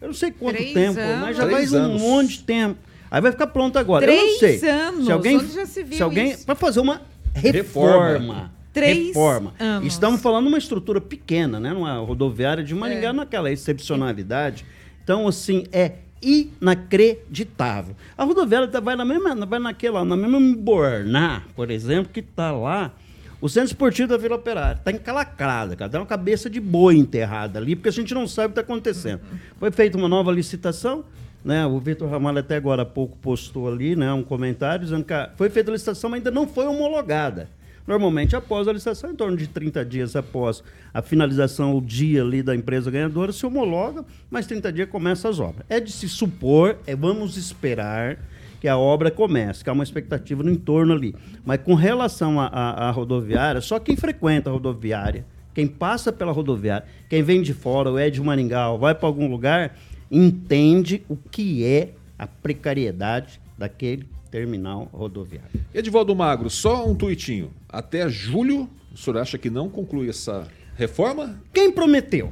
[0.00, 1.20] Eu não sei quanto Três tempo, anos.
[1.20, 2.02] mas já Três faz anos.
[2.02, 2.78] um monte de tempo.
[3.10, 4.04] Aí vai ficar pronto agora.
[4.04, 4.70] Três eu não sei.
[4.70, 5.04] anos.
[5.06, 7.00] Se alguém, se, se alguém vai fazer uma
[7.34, 8.12] reforma.
[8.12, 8.52] reforma.
[8.72, 9.54] Três reforma.
[9.58, 9.86] anos.
[9.86, 11.72] Estamos falando de uma estrutura pequena, né?
[11.72, 13.12] Numa rodoviária de Maringá, é.
[13.12, 14.66] naquela excepcionalidade.
[15.06, 17.94] Então, assim, é inacreditável.
[18.18, 22.50] A rodoviária tá, vai na mesma, vai naquela, na mesma Borná, por exemplo, que está
[22.50, 22.92] lá
[23.40, 25.88] o centro esportivo da Vila Operária está encalacrada, cara.
[25.88, 28.62] Tem uma cabeça de boi enterrada ali, porque a gente não sabe o que está
[28.62, 29.20] acontecendo.
[29.60, 31.04] Foi feita uma nova licitação,
[31.44, 31.64] né?
[31.64, 35.48] O Vitor Ramalho até agora há pouco postou ali, né, um comentário dizendo que foi
[35.50, 37.48] feita a licitação, mas ainda não foi homologada.
[37.86, 40.62] Normalmente, após a licitação, em torno de 30 dias após
[40.92, 45.38] a finalização, o dia ali da empresa ganhadora, se homologa, mas 30 dias começa as
[45.38, 45.64] obras.
[45.68, 48.18] É de se supor, é vamos esperar
[48.60, 51.14] que a obra comece, que há uma expectativa no entorno ali.
[51.44, 55.24] Mas com relação à rodoviária, só quem frequenta a rodoviária,
[55.54, 59.06] quem passa pela rodoviária, quem vem de fora, ou é de Maringá, ou vai para
[59.06, 59.76] algum lugar,
[60.10, 65.64] entende o que é a precariedade daquele terminal rodoviário.
[65.72, 67.50] Edivaldo Magro, só um tuitinho.
[67.66, 71.40] Até julho, o senhor acha que não conclui essa reforma?
[71.54, 72.30] Quem prometeu?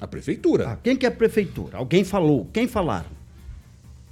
[0.00, 0.70] A prefeitura.
[0.70, 1.76] Ah, quem que é a prefeitura?
[1.76, 2.48] Alguém falou?
[2.54, 3.10] Quem falaram?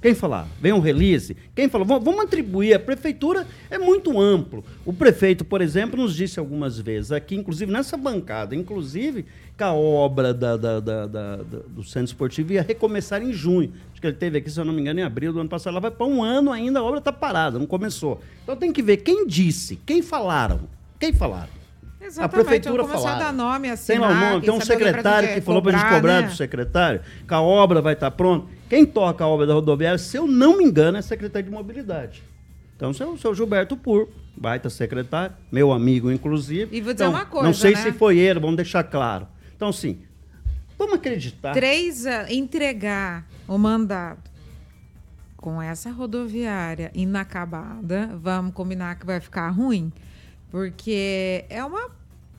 [0.05, 0.47] Quem falar?
[0.61, 1.35] Vem um release?
[1.55, 1.87] Quem falou?
[1.87, 2.75] Vamos atribuir.
[2.75, 4.63] A prefeitura é muito amplo.
[4.85, 9.25] O prefeito, por exemplo, nos disse algumas vezes aqui, inclusive nessa bancada, inclusive
[9.57, 13.73] que a obra da, da, da, do centro esportivo ia recomeçar em junho.
[13.91, 15.73] Acho que ele teve aqui, se eu não me engano, em abril do ano passado.
[15.73, 18.21] Ela vai para um ano ainda, a obra está parada, não começou.
[18.43, 20.69] Então tem que ver quem disse, quem falaram.
[20.99, 21.64] Quem falaram?
[22.05, 23.05] Exatamente, a prefeitura falou.
[23.05, 25.89] dar nome, assinar, tem lá o nome, tem um secretário que falou para a gente
[25.89, 26.27] cobrar né?
[26.27, 28.47] do secretário que a obra vai estar tá pronta.
[28.69, 32.23] Quem toca a obra da rodoviária, se eu não me engano, é secretário de mobilidade.
[32.75, 36.75] Então, o seu, seu Gilberto Pur, baita secretário, meu amigo, inclusive.
[36.75, 37.47] E vou dizer então, uma coisa.
[37.47, 37.81] Não sei né?
[37.81, 39.27] se foi ele, vamos deixar claro.
[39.55, 39.99] Então, sim,
[40.77, 41.53] vamos acreditar.
[41.53, 44.29] Três, entregar o mandado
[45.37, 49.91] com essa rodoviária inacabada, vamos combinar que vai ficar ruim.
[50.55, 51.89] Porque é uma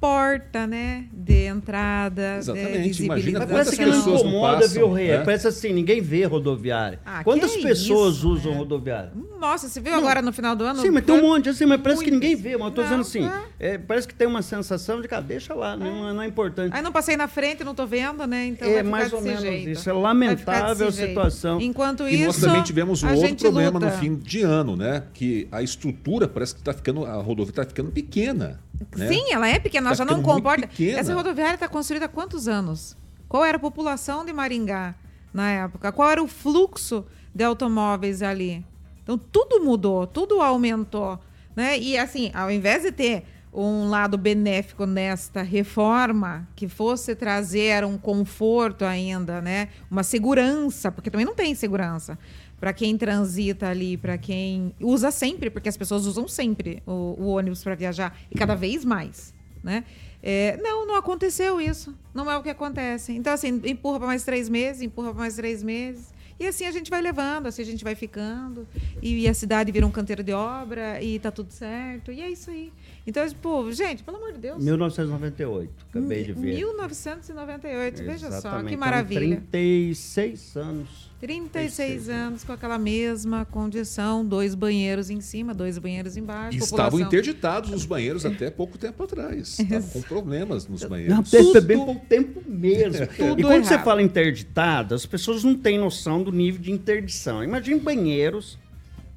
[0.01, 1.07] porta, né?
[1.12, 2.99] De entrada, Exatamente.
[2.99, 5.09] de Imagina Parece que não incomoda, viu, Rei?
[5.09, 5.18] Né?
[5.24, 7.01] Parece assim, ninguém vê rodoviária.
[7.05, 8.59] Ah, Quantas é pessoas isso, usam né?
[8.59, 9.12] rodoviária?
[9.38, 9.99] Nossa, você viu não.
[9.99, 10.80] agora no final do ano?
[10.80, 12.57] Sim, mas tem um monte, assim, mas parece que ninguém vê.
[12.57, 13.26] Mas eu tô não, dizendo assim,
[13.59, 13.74] é.
[13.74, 15.76] É, parece que tem uma sensação de que, ah, deixa lá, é.
[15.76, 16.74] Não, não, é importante.
[16.74, 18.47] Aí não passei na frente, não tô vendo, né?
[18.47, 19.70] Então é mais ou menos jeito.
[19.70, 19.88] isso.
[19.88, 21.61] É lamentável a situação.
[21.61, 22.22] Enquanto isso.
[22.22, 23.86] E nós também tivemos um outro problema luta.
[23.86, 25.05] no fim de ano, né?
[25.12, 28.61] Que a estrutura parece que está ficando, a rodovia está ficando pequena.
[28.96, 29.08] Né?
[29.08, 30.68] Sim, ela é pequena, ela tá já não comporta.
[30.96, 32.96] Essa rodoviária está construída há quantos anos?
[33.28, 34.94] Qual era a população de Maringá
[35.32, 35.92] na época?
[35.92, 37.04] Qual era o fluxo
[37.34, 38.64] de automóveis ali?
[39.02, 41.18] Então tudo mudou, tudo aumentou,
[41.54, 41.78] né?
[41.78, 47.96] E assim, ao invés de ter um lado benéfico nesta reforma que fosse trazer um
[47.96, 49.68] conforto ainda, né?
[49.90, 52.18] Uma segurança, porque também não tem segurança
[52.59, 57.26] para quem transita ali, para quem usa sempre, porque as pessoas usam sempre o, o
[57.28, 59.84] ônibus para viajar e cada vez mais, né?
[60.22, 61.94] É, não, não aconteceu isso.
[62.12, 63.12] Não é o que acontece.
[63.12, 66.14] Então, assim, empurra para mais três meses, empurra para mais três meses.
[66.38, 68.66] E assim a gente vai levando, assim a gente vai ficando.
[69.00, 72.12] E, a cidade vira um canteiro de obra e tá tudo certo.
[72.12, 72.72] E é isso aí.
[73.07, 74.62] Então, pô, gente, pelo amor de Deus.
[74.62, 76.57] 1998, acabei de ver.
[76.57, 79.24] 1998, veja só, que maravilha.
[79.24, 81.11] Então, 36 anos.
[81.20, 86.58] 36 anos com aquela mesma condição, dois banheiros em cima, dois banheiros embaixo.
[86.58, 89.58] Estavam interditados os banheiros até pouco tempo atrás.
[89.58, 91.16] Estavam com problemas nos banheiros.
[91.16, 93.06] Não, tudo, bem pouco tempo mesmo.
[93.16, 93.64] Tudo e quando errado.
[93.64, 97.42] você fala interditado, as pessoas não têm noção do nível de interdição.
[97.42, 98.58] Imagine banheiros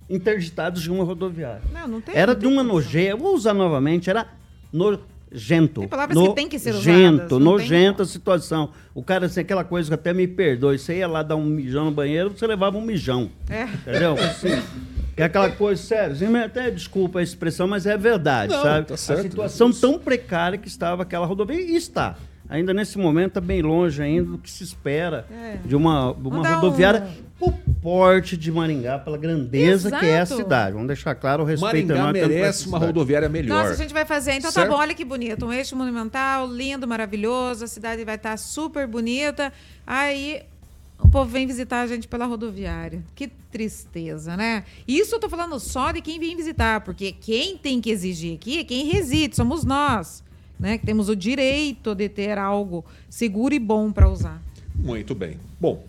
[0.09, 1.61] interditados de uma rodoviária.
[1.71, 2.15] Não, não tem.
[2.15, 4.27] Era não de uma nojeira, vou usar novamente, era
[5.31, 5.81] nojento.
[5.81, 6.95] Tem palavras no, que tem que ser usadas.
[6.95, 8.71] Nojento, nojenta a situação.
[8.93, 11.85] O cara, assim, aquela coisa que até me perdoe, você ia lá dar um mijão
[11.85, 13.29] no banheiro, você levava um mijão.
[13.49, 13.63] É.
[13.63, 14.13] Entendeu?
[14.19, 14.61] Assim,
[15.17, 18.87] é aquela coisa, sério, assim, até desculpa a expressão, mas é verdade, Não, sabe?
[18.87, 22.15] Tá certo, a situação tão precária que estava aquela rodovia, e está
[22.49, 25.57] ainda nesse momento está bem longe ainda do que se espera é.
[25.63, 27.07] de uma, uma rodoviária
[27.39, 27.45] um...
[27.45, 30.03] o porte de Maringá, pela grandeza Exato.
[30.03, 30.73] que é a cidade.
[30.73, 33.63] Vamos deixar claro o respeito Maringá merece uma rodoviária melhor.
[33.63, 34.33] Nossa, a gente vai fazer.
[34.33, 34.67] Então certo?
[34.67, 35.45] tá bom, olha que bonito.
[35.45, 37.63] Um eixo monumental, lindo, maravilhoso.
[37.63, 39.53] A cidade vai estar tá super bonita.
[39.85, 40.41] Aí
[40.97, 43.03] o povo vem visitar a gente pela rodoviária.
[43.15, 44.65] Que tristeza, né?
[44.87, 48.59] Isso eu tô falando só de quem vem visitar, porque quem tem que exigir aqui
[48.59, 50.27] é quem reside, somos nós
[50.59, 50.77] né?
[50.77, 54.41] Que temos o direito de ter algo seguro e bom para usar.
[54.75, 55.37] Muito bem.
[55.59, 55.85] Bom,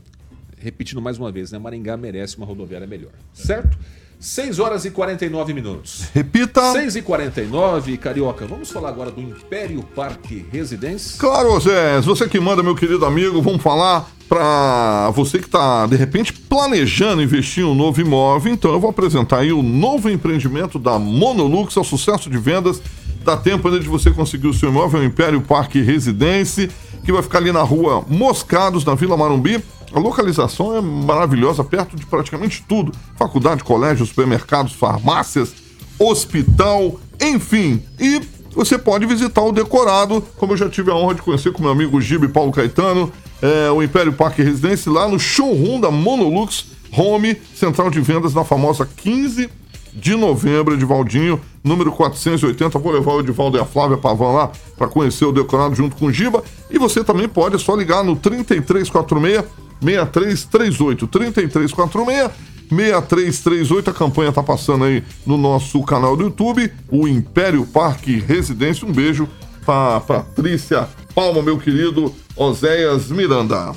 [0.58, 1.58] repetindo mais uma vez, né?
[1.58, 3.76] Maringá merece uma rodoviária melhor, certo?
[4.20, 6.04] 6 horas e 49 minutos.
[6.12, 6.72] Repita.
[6.72, 8.46] 6 e 49, Carioca.
[8.46, 11.18] Vamos falar agora do Império Parque Residência?
[11.18, 12.02] Claro, Zé.
[12.02, 17.22] Você que manda, meu querido amigo, vamos falar para você que está, de repente, planejando
[17.22, 18.52] investir em um novo imóvel.
[18.52, 22.82] Então, eu vou apresentar aí o novo empreendimento da Monolux, é o sucesso de vendas
[23.24, 26.70] Dá tempo ainda de você conseguir o seu imóvel, o Império Parque Residência,
[27.04, 29.62] que vai ficar ali na rua Moscados, na Vila Marumbi.
[29.92, 35.52] A localização é maravilhosa, perto de praticamente tudo: faculdade, colégio, supermercados, farmácias,
[35.98, 37.82] hospital, enfim.
[37.98, 38.20] E
[38.54, 41.72] você pode visitar o decorado, como eu já tive a honra de conhecer com meu
[41.72, 43.12] amigo Gibe Paulo Caetano,
[43.42, 48.44] é, o Império Parque Residência, lá no showroom da Monolux Home, central de vendas na
[48.44, 49.48] famosa 15
[49.92, 52.78] de novembro, Edivaldinho, número 480.
[52.78, 56.06] Vou levar o Edivaldo e a Flávia Pavan lá para conhecer o decorado junto com
[56.06, 56.42] o Giba.
[56.70, 59.44] E você também pode, é só ligar no 3346
[59.82, 61.06] 6338.
[61.06, 62.30] 3346
[62.68, 63.90] 6338.
[63.90, 68.86] A campanha tá passando aí no nosso canal do YouTube, o Império Parque Residência.
[68.86, 69.28] Um beijo
[69.64, 73.72] para Patrícia Palma, meu querido Oséias Miranda.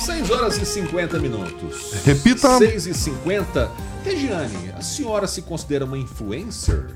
[0.00, 1.92] 6 horas e 50 minutos.
[2.04, 2.58] Repita.
[2.58, 3.70] 6 e 50.
[4.04, 6.86] Regiane, a senhora se considera uma influencer?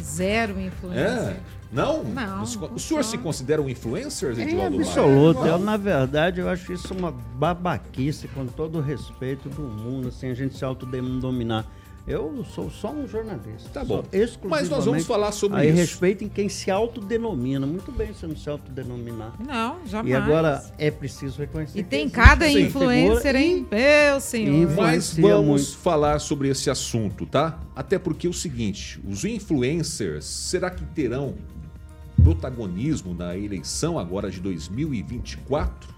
[0.00, 1.32] Zero influencer.
[1.32, 1.36] É?
[1.72, 2.04] Não?
[2.04, 2.42] Não.
[2.42, 5.44] O senhor se considera um influencer, Edivaldo É absoluto.
[5.44, 10.30] Eu, na verdade, eu acho isso uma babaquice, com todo o respeito do mundo, assim,
[10.30, 11.66] a gente se autodominar.
[12.06, 13.70] Eu sou só um jornalista.
[13.72, 14.04] Tá bom.
[14.44, 15.78] Mas nós vamos falar sobre aí isso.
[15.78, 17.66] Aí respeitem quem se autodenomina.
[17.66, 19.32] Muito bem você não se autodenominar.
[19.40, 20.10] Não, jamais.
[20.10, 21.78] E agora é preciso reconhecer.
[21.78, 23.66] E tem cada influencer, hein?
[23.70, 24.70] Meu senhor.
[24.76, 25.78] Mas vamos muito.
[25.78, 27.58] falar sobre esse assunto, tá?
[27.74, 31.34] Até porque é o seguinte, os influencers, será que terão
[32.22, 35.94] protagonismo na eleição agora de 2024?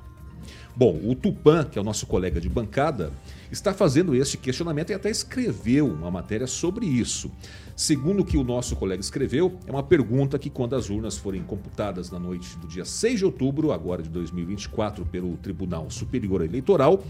[0.77, 3.11] Bom, o Tupan, que é o nosso colega de bancada,
[3.51, 7.31] está fazendo este questionamento e até escreveu uma matéria sobre isso.
[7.75, 11.43] Segundo o que o nosso colega escreveu, é uma pergunta que, quando as urnas forem
[11.43, 17.05] computadas na noite do dia 6 de outubro, agora de 2024, pelo Tribunal Superior Eleitoral,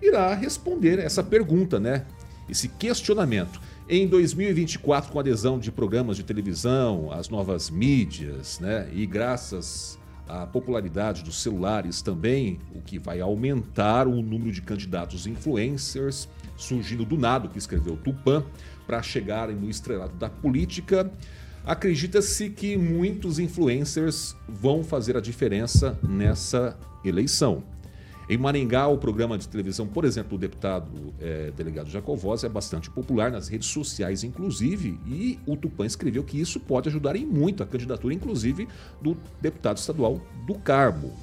[0.00, 2.04] irá responder essa pergunta, né?
[2.48, 3.60] esse questionamento.
[3.88, 8.88] Em 2024, com a adesão de programas de televisão, as novas mídias, né?
[8.92, 9.98] E graças
[10.28, 17.04] à popularidade dos celulares também, o que vai aumentar o número de candidatos influencers surgindo
[17.04, 18.44] do nada, que escreveu Tupã,
[18.86, 21.10] para chegarem no estrelado da política.
[21.64, 27.62] Acredita-se que muitos influencers vão fazer a diferença nessa eleição.
[28.28, 32.90] Em Maringá, o programa de televisão, por exemplo, o deputado é, delegado Jacovós é bastante
[32.90, 37.62] popular nas redes sociais, inclusive, e o Tupã escreveu que isso pode ajudar em muito
[37.62, 38.68] a candidatura, inclusive,
[39.00, 41.14] do deputado estadual do Carmo.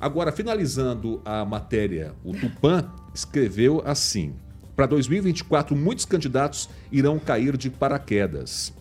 [0.00, 4.34] Agora, finalizando a matéria, o Tupã escreveu assim:
[4.74, 8.72] para 2024, muitos candidatos irão cair de paraquedas.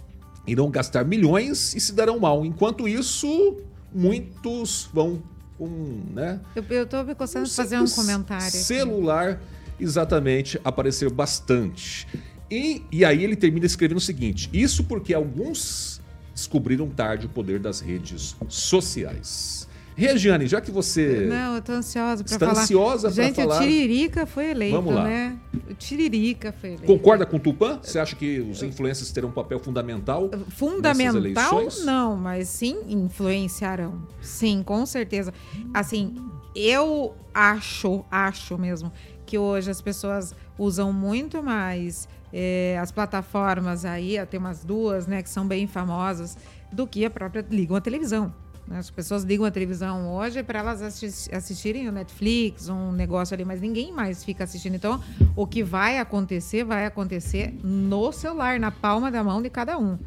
[0.47, 2.43] Irão gastar milhões e se darão mal.
[2.43, 3.57] Enquanto isso,
[3.93, 5.21] muitos vão
[5.61, 6.01] com.
[6.11, 8.51] Né, eu estou me coçando de fazer um comentário.
[8.51, 9.43] Celular, aqui.
[9.79, 12.07] exatamente, apareceu bastante.
[12.49, 16.01] E, e aí ele termina escrevendo o seguinte: isso porque alguns
[16.33, 19.60] descobriram tarde o poder das redes sociais.
[20.01, 21.27] Regiane, já que você.
[21.27, 22.51] Não, eu tô ansiosa para falar.
[22.51, 23.27] ansiosa para falar.
[23.27, 25.03] Gente, o Tiririca foi eleito, Vamos lá.
[25.03, 25.37] né?
[25.69, 26.85] O Tiririca foi eleito.
[26.85, 27.79] Concorda com o Tupã?
[27.81, 30.29] Você acha que os influencers terão um papel fundamental?
[30.49, 34.01] Fundamental, não, mas sim influenciarão.
[34.21, 35.33] Sim, com certeza.
[35.73, 36.15] Assim,
[36.55, 38.91] eu acho, acho mesmo,
[39.25, 45.21] que hoje as pessoas usam muito mais é, as plataformas aí, tem umas duas, né,
[45.21, 46.37] que são bem famosas,
[46.71, 48.33] do que a própria ligam a televisão.
[48.67, 48.79] Né?
[48.79, 53.61] As pessoas ligam a televisão hoje para elas assistirem o Netflix, um negócio ali, mas
[53.61, 54.75] ninguém mais fica assistindo.
[54.75, 55.01] Então,
[55.35, 59.97] o que vai acontecer, vai acontecer no celular, na palma da mão de cada um.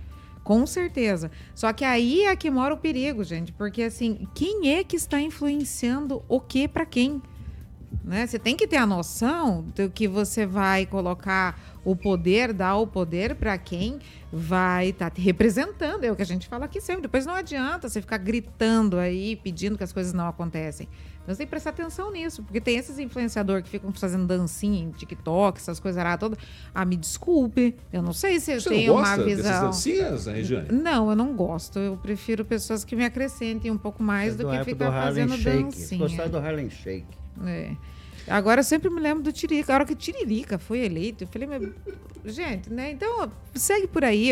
[0.43, 1.31] Com certeza.
[1.55, 5.21] Só que aí é que mora o perigo, gente, porque assim, quem é que está
[5.21, 7.23] influenciando o que para quem?
[8.03, 8.27] Né?
[8.27, 12.87] Você tem que ter a noção do que você vai colocar o poder, dar o
[12.87, 13.99] poder para quem
[14.33, 16.05] vai estar tá te representando.
[16.05, 17.03] É o que a gente fala aqui sempre.
[17.03, 20.89] Depois não adianta você ficar gritando aí, pedindo que as coisas não acontecem.
[21.23, 24.83] Então você tem que prestar atenção nisso, porque tem esses influenciadores que ficam fazendo dancinha
[24.83, 26.39] em TikTok, essas coisas lá todas.
[26.75, 29.67] Ah, me desculpe, eu não sei se você eu tenho uma visão.
[29.67, 30.69] dancinhas, Regiane?
[30.71, 31.79] Não, eu não gosto.
[31.79, 35.63] Eu prefiro pessoas que me acrescentem um pouco mais do, do que ficar fazendo Shake.
[35.63, 36.01] dancinha.
[36.01, 37.24] Gostar do Harlem Shake.
[37.47, 37.73] É.
[38.27, 39.73] Agora eu sempre me lembro do Tiririca.
[39.73, 41.73] A hora que Tiririca foi eleito, eu falei,
[42.25, 42.91] gente, né?
[42.91, 44.31] Então, segue por aí.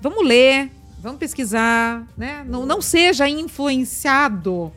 [0.00, 2.44] vamos ler, vamos pesquisar, né?
[2.46, 4.72] Não, não seja influenciado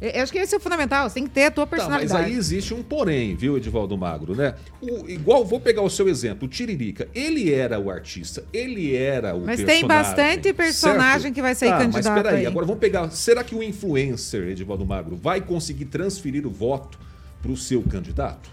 [0.00, 2.08] eu acho que esse é fundamental, você tem que ter a tua personalidade.
[2.08, 4.54] Tá, mas aí existe um porém, viu, Edivaldo Magro, né?
[4.80, 9.34] O, igual, vou pegar o seu exemplo, o Tiririca, ele era o artista, ele era
[9.34, 9.66] o mas personagem.
[9.66, 11.34] Mas tem bastante personagem certo?
[11.34, 12.46] que vai sair tá, candidato Mas peraí, aí.
[12.46, 16.98] agora vamos pegar, será que o influencer, Edivaldo Magro, vai conseguir transferir o voto
[17.42, 18.50] para o seu candidato?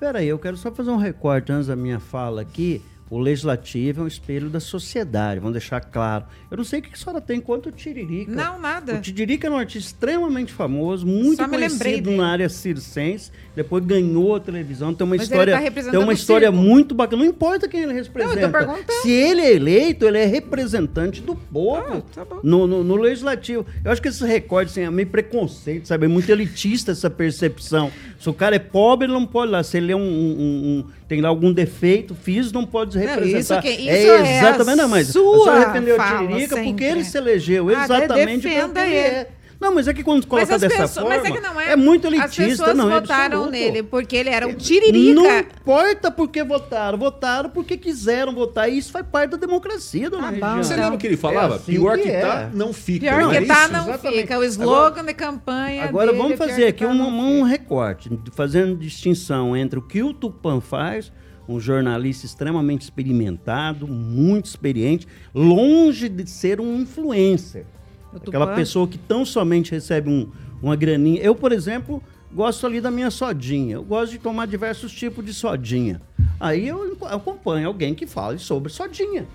[0.00, 2.82] Peraí, eu quero só fazer um recorte antes da minha fala aqui.
[3.10, 6.24] O legislativo é um espelho da sociedade, vamos deixar claro.
[6.50, 8.30] Eu não sei o que a senhora tem quanto o Tiririca.
[8.30, 8.94] Não, nada.
[8.94, 14.40] O Tiririca é um artista extremamente famoso, muito conhecido na área circense, depois ganhou a
[14.40, 17.22] televisão, tem uma Mas história, tá tem uma história muito bacana.
[17.22, 18.66] Não importa quem ele representa.
[18.66, 22.96] Não, Se ele é eleito, ele é representante do povo ah, tá no, no, no,
[22.96, 23.64] legislativo.
[23.82, 26.04] Eu acho que esse recorde assim, é meio preconceito, sabe?
[26.04, 27.90] É muito elitista essa percepção.
[28.18, 29.62] Se o cara é pobre, ele não pode lá.
[29.62, 33.32] Se ele é um, um, um tem lá algum defeito físico, não pode representar.
[33.32, 37.04] Não, isso que, isso é exatamente, é não, mas sua a o Tiririca porque ele
[37.04, 39.28] se elegeu ah, exatamente ah, porque ele é.
[39.60, 41.76] Não, mas é que quando coloca dessa pessoas, forma, mas é, que não é, é
[41.76, 42.42] muito elitista.
[42.42, 45.14] As pessoas não, é votaram nele porque ele era um tiririca.
[45.14, 48.70] Não importa porque votaram, votaram porque quiseram votar.
[48.70, 51.54] E isso faz parte da democracia, dona ah, Você lembra o que ele falava?
[51.54, 53.08] É assim Pior que, que tá, não fica.
[53.08, 53.72] Pior não que é tá, isso?
[53.72, 54.20] não Exatamente.
[54.20, 54.38] fica.
[54.38, 58.76] O slogan agora, de campanha Agora dele, vamos fazer aqui tá, um, um recorte, fazendo
[58.76, 61.10] distinção entre o que o Tupan faz
[61.48, 67.64] um jornalista extremamente experimentado, muito experiente, longe de ser um influencer.
[68.14, 70.30] Aquela pessoa que tão somente recebe um,
[70.62, 71.20] uma graninha.
[71.20, 73.76] Eu, por exemplo, gosto ali da minha sodinha.
[73.76, 76.00] Eu gosto de tomar diversos tipos de sodinha.
[76.38, 79.26] Aí eu acompanho alguém que fale sobre sodinha.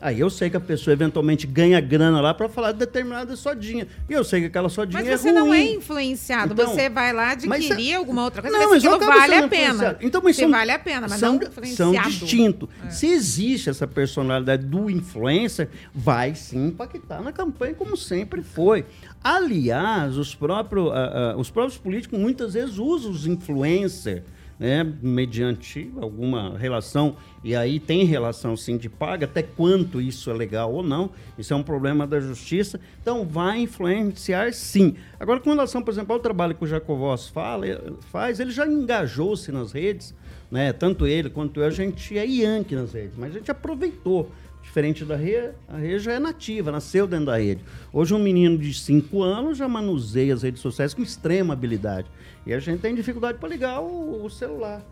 [0.00, 3.88] Aí eu sei que a pessoa eventualmente ganha grana lá para falar de determinada sodinha.
[4.08, 5.38] E eu sei que aquela sodinha mas é você ruim.
[5.40, 6.52] não é influenciado.
[6.52, 9.98] Então, você vai lá adquirir alguma outra coisa, não, mas aquilo vale a pena.
[10.00, 11.94] Então, mas são, vale a pena, mas são, não influenciado.
[11.94, 12.68] São distintos.
[12.86, 12.90] É.
[12.90, 18.84] Se existe essa personalidade do influencer, vai sim impactar na campanha, como sempre foi.
[19.22, 24.22] Aliás, os próprios, uh, uh, os próprios políticos muitas vezes usam os influencers
[24.58, 30.34] né, mediante alguma relação, e aí tem relação sim de paga, até quanto isso é
[30.34, 34.96] legal ou não, isso é um problema da justiça, então vai influenciar sim.
[35.20, 37.66] Agora, com relação, por exemplo, ao trabalho que o Jacovós fala,
[38.10, 40.12] faz, ele já engajou-se nas redes,
[40.50, 44.30] né, tanto ele quanto eu, a gente é Yankee nas redes, mas a gente aproveitou
[44.68, 47.64] Diferente da Rê, a Rê já é nativa, nasceu dentro da rede.
[47.90, 52.06] Hoje um menino de 5 anos já manuseia as redes sociais com extrema habilidade.
[52.46, 54.84] E a gente tem dificuldade para ligar o, o, celular.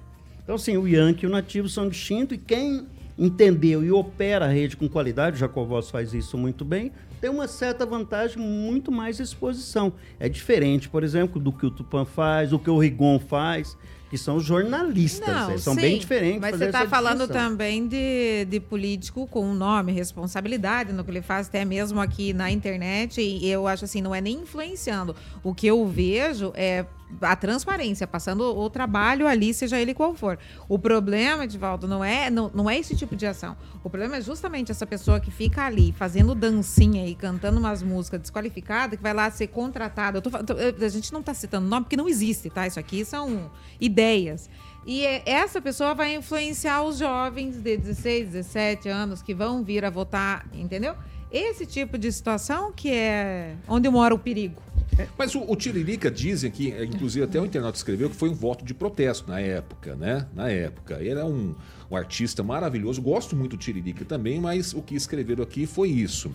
[0.42, 2.86] Então, assim, o Yankee e o nativo são distintos e quem
[3.18, 7.46] entendeu e opera a rede com qualidade, o Jacovós faz isso muito bem, tem uma
[7.46, 9.92] certa vantagem, muito mais exposição.
[10.18, 13.76] É diferente, por exemplo, do que o Tupan faz, o que o Rigon faz
[14.08, 15.28] que são jornalistas.
[15.28, 16.40] Não, são sim, bem diferentes.
[16.40, 21.48] Mas você está falando também de, de político com nome, responsabilidade no que ele faz,
[21.48, 23.20] até mesmo aqui na internet.
[23.20, 25.14] E eu acho assim, não é nem influenciando.
[25.42, 26.86] O que eu vejo é
[27.20, 30.38] a transparência, passando o trabalho ali, seja ele qual for.
[30.68, 33.56] O problema, Edivaldo, não é, não, não é esse tipo de ação.
[33.82, 38.20] O problema é justamente essa pessoa que fica ali fazendo dancinha e cantando umas músicas
[38.20, 40.20] desqualificadas, que vai lá ser contratada.
[40.20, 42.66] A gente não está citando nome porque não existe, tá?
[42.66, 43.50] Isso aqui são
[43.80, 44.50] ideias.
[44.84, 49.84] E é, essa pessoa vai influenciar os jovens de 16, 17 anos que vão vir
[49.84, 50.94] a votar, entendeu?
[51.30, 54.62] Esse tipo de situação que é onde mora o perigo.
[54.98, 58.30] É, mas o, o, Tiririca dizem que, é, inclusive até o internauta escreveu, que foi
[58.30, 60.26] um voto de protesto na época, né?
[60.34, 60.94] Na época.
[61.00, 61.54] Ele é um,
[61.90, 66.32] um artista maravilhoso, gosto muito do Tiririca também, mas o que escreveram aqui foi isso.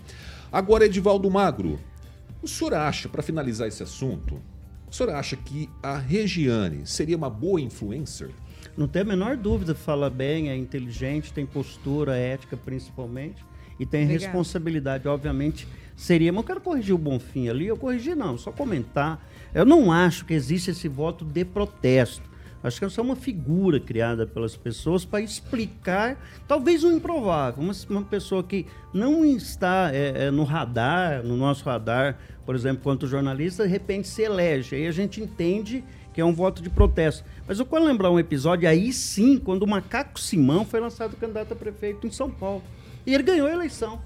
[0.52, 1.80] Agora, Edivaldo Magro,
[2.42, 4.40] o senhor acha, para finalizar esse assunto,
[4.90, 8.30] o senhor acha que a Regiane seria uma boa influencer?
[8.78, 13.44] Não tem a menor dúvida, fala bem, é inteligente, tem postura ética principalmente
[13.80, 14.26] e tem Obrigada.
[14.26, 15.68] responsabilidade, obviamente
[16.02, 19.24] seria, mas eu quero corrigir o Bonfim ali, eu corrigi não, só comentar.
[19.54, 22.32] Eu não acho que existe esse voto de protesto.
[22.64, 27.64] Acho que é só uma figura criada pelas pessoas para explicar, talvez o improvável.
[27.64, 32.84] Uma, uma pessoa que não está é, é, no radar, no nosso radar, por exemplo,
[32.84, 34.76] quanto jornalista, de repente se elege.
[34.76, 35.84] Aí a gente entende
[36.14, 37.24] que é um voto de protesto.
[37.48, 41.54] Mas eu quero lembrar um episódio, aí sim, quando o Macaco Simão foi lançado candidato
[41.54, 42.64] a prefeito em São Paulo.
[43.06, 44.02] E ele ganhou a eleição.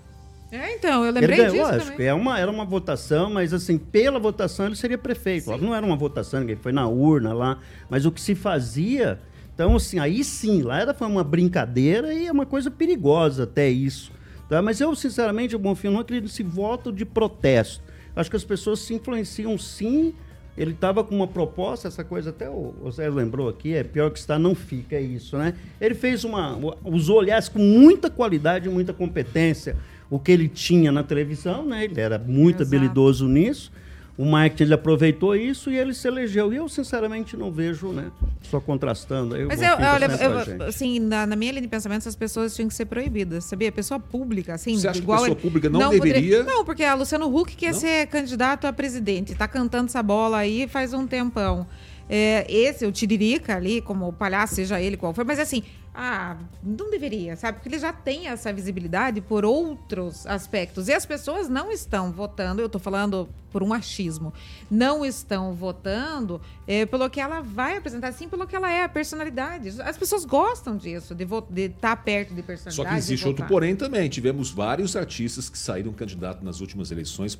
[0.55, 2.07] É, então, eu lembrei ele, disso lógico, também.
[2.07, 5.51] É uma, era uma votação, mas assim, pela votação ele seria prefeito.
[5.51, 5.57] Sim.
[5.57, 9.19] Não era uma votação, ninguém foi na urna lá, mas o que se fazia...
[9.53, 13.69] Então, assim, aí sim, lá era, foi uma brincadeira e é uma coisa perigosa até
[13.69, 14.11] isso.
[14.49, 14.61] Tá?
[14.61, 17.81] Mas eu, sinceramente, o Bonfim, não acredito nesse voto de protesto.
[18.13, 20.13] Acho que as pessoas se influenciam sim
[20.57, 24.19] ele estava com uma proposta, essa coisa até o, Zé lembrou aqui, é pior que
[24.19, 25.53] está, não fica isso, né?
[25.81, 26.57] Ele fez uma.
[26.83, 29.75] usou, aliás, com muita qualidade e muita competência
[30.09, 31.85] o que ele tinha na televisão, né?
[31.85, 32.75] Ele era muito Exato.
[32.75, 33.71] habilidoso nisso.
[34.17, 36.53] O marketing ele aproveitou isso e ele se elegeu.
[36.53, 38.09] E eu, sinceramente, não vejo, né?
[38.43, 39.35] Só contrastando.
[39.35, 42.69] Aí Mas eu, olha, eu, assim, na, na, minha linha de pensamento, essas pessoas tinham
[42.69, 43.69] que ser proibidas, sabia?
[43.73, 45.19] Pessoa pública, assim, Você acha igual.
[45.19, 46.37] Que pessoa pública não, não deveria.
[46.37, 46.43] Poderia...
[46.43, 47.79] Não, porque a Luciano Huck quer não?
[47.79, 49.33] ser candidato a presidente.
[49.33, 51.67] Está cantando essa bola aí faz um tempão.
[52.09, 55.63] É, esse, o Tiririca ali, como o palhaço, seja ele qual for, mas assim,
[55.95, 57.57] ah, não deveria, sabe?
[57.57, 60.87] Porque ele já tem essa visibilidade por outros aspectos.
[60.87, 64.33] E as pessoas não estão votando, eu estou falando por um achismo,
[64.69, 68.89] não estão votando é, pelo que ela vai apresentar, sim pelo que ela é, a
[68.89, 69.81] personalidade.
[69.81, 72.75] As pessoas gostam disso, de estar tá perto de personalidade.
[72.75, 74.09] Só que existe outro porém também.
[74.09, 77.39] Tivemos vários artistas que saíram candidatos nas últimas eleições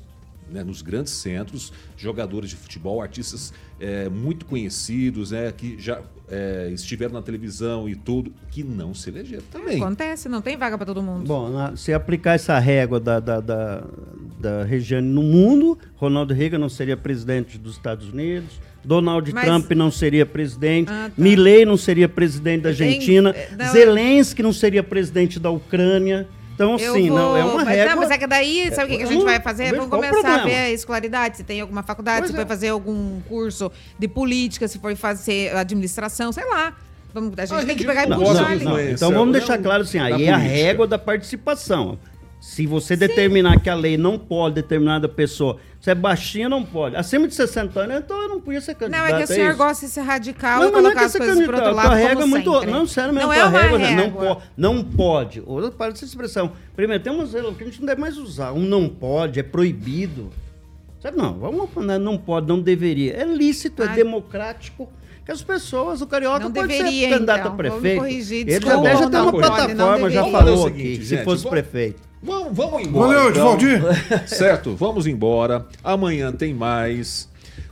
[0.50, 6.70] né, nos grandes centros, jogadores de futebol, artistas é, muito conhecidos, né, que já é,
[6.72, 9.76] estiveram na televisão e tudo, que não se elegeram também.
[9.76, 11.26] Acontece, não tem vaga para todo mundo.
[11.26, 13.84] Bom, na, se aplicar essa régua da, da, da,
[14.38, 19.44] da Regiane no mundo, Ronaldo Reagan não seria presidente dos Estados Unidos, Donald Mas...
[19.44, 21.22] Trump não seria presidente, ah, tá.
[21.22, 23.56] Milley não seria presidente da Argentina, tem...
[23.56, 26.28] não, Zelensky não seria presidente da Ucrânia.
[26.56, 27.18] Então, assim, vou...
[27.18, 27.94] não, é uma mas, régua...
[27.94, 29.74] Não, mas é que daí, sabe o que, que a gente vai fazer?
[29.74, 32.38] Vamos começar a ver a escolaridade, se tem alguma faculdade, pois se é.
[32.38, 36.74] vai fazer algum curso de política, se for fazer administração, sei lá.
[37.12, 38.56] Vamos, a gente ah, tem que pegar e puxar
[38.90, 41.98] Então vamos deixar claro assim, aí é a régua da participação.
[42.46, 43.00] Se você Sim.
[43.00, 46.94] determinar que a lei não pode determinada pessoa se é baixinha, não pode.
[46.94, 49.00] Acima de 60 anos, então eu não podia ser candidato.
[49.00, 51.04] Não, é que o é senhor gosta de ser radical não, e colocar não é
[51.04, 51.56] as coisas candidato.
[51.56, 51.94] pro outro lado.
[51.96, 52.66] regra é muito.
[52.66, 55.42] Não, sério mesmo, não é uma regra, Não, po, não pode.
[55.44, 56.52] Outra parte dessa expressão.
[56.76, 58.52] Primeiro, tem umas que a gente não deve mais usar.
[58.52, 60.30] Um não pode, é proibido.
[61.00, 63.16] Sabe, não, vamos, né, não pode, não deveria.
[63.16, 64.88] É lícito, é democrático
[65.24, 67.52] que as pessoas, o carioca não pode deveria, ser candidato então.
[67.52, 67.98] a prefeito.
[67.98, 72.06] Corrigir, Ele já, já tem uma plataforma, já falou aqui, se fosse prefeito.
[72.26, 73.30] Vamos, vamos embora.
[73.30, 73.56] Valeu, então.
[74.26, 75.64] Certo, vamos embora.
[75.82, 77.28] Amanhã tem mais.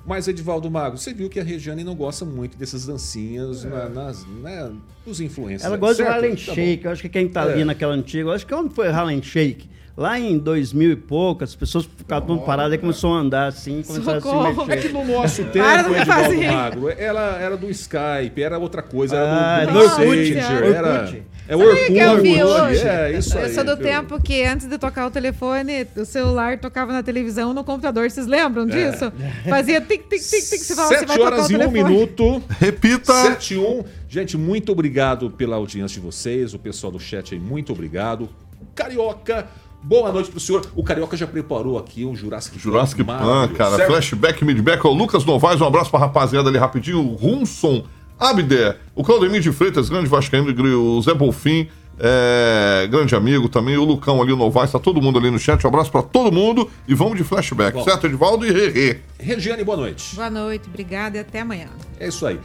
[0.06, 3.68] Mas, Edivaldo Mago, você viu que a Regiane não gosta muito dessas dancinhas é.
[3.68, 4.70] na, nas, né,
[5.04, 5.64] dos influencers.
[5.64, 6.08] Ela gosta certo?
[6.08, 6.82] do Harlem tá Shake.
[6.82, 6.88] Bom.
[6.88, 7.52] Eu acho que quem tá é.
[7.52, 9.68] ali naquela antiga, eu acho que onde foi Harlem Shake?
[9.96, 13.82] Lá em 2000 e pouco, as pessoas ficavam oh, paradas e começou a andar assim,
[13.82, 14.46] começaram Socorro.
[14.46, 14.72] a se mexer.
[14.72, 19.72] É que no nosso tempo, Edvaldo Magro, ela era do Skype, era outra coisa, era
[19.72, 21.24] do, ah, do Messenger, era...
[21.46, 21.92] É o Orkut.
[21.92, 22.86] Que eu vi hoje?
[22.86, 23.54] É, isso eu aí.
[23.54, 27.62] sou do tempo que antes de tocar o telefone, o celular tocava na televisão no
[27.62, 28.10] computador.
[28.10, 28.66] Vocês lembram é.
[28.66, 29.12] disso?
[29.44, 29.50] É.
[29.50, 30.60] Fazia tic, tic, tic, tic.
[30.60, 32.42] Você Sete horas e um minuto.
[32.58, 33.12] Repita.
[33.12, 33.84] Sete e um.
[34.08, 36.54] Gente, muito obrigado pela audiência de vocês.
[36.54, 38.28] O pessoal do chat aí, muito obrigado.
[38.74, 39.46] Carioca,
[39.86, 40.66] Boa noite pro senhor.
[40.74, 43.76] O Carioca já preparou aqui um Jurassic, Jurassic Pan, cara.
[43.76, 43.90] Certo?
[43.90, 44.86] Flashback, midback.
[44.86, 47.00] O Lucas Novaes, um abraço pra rapaziada ali rapidinho.
[47.00, 47.84] O Runson
[48.18, 50.50] Abder, o Claudemir de Freitas, grande Vascaíno,
[50.80, 55.18] o Zé Bolfin, é, grande amigo também, o Lucão ali, o Novaes, tá todo mundo
[55.18, 55.64] ali no chat.
[55.64, 57.84] Um abraço pra todo mundo e vamos de flashback, Bom.
[57.84, 59.00] certo, Edvaldo e Rerê.
[59.18, 60.14] Regiane, boa noite.
[60.14, 61.68] Boa noite, obrigada e até amanhã.
[61.98, 62.38] É isso aí.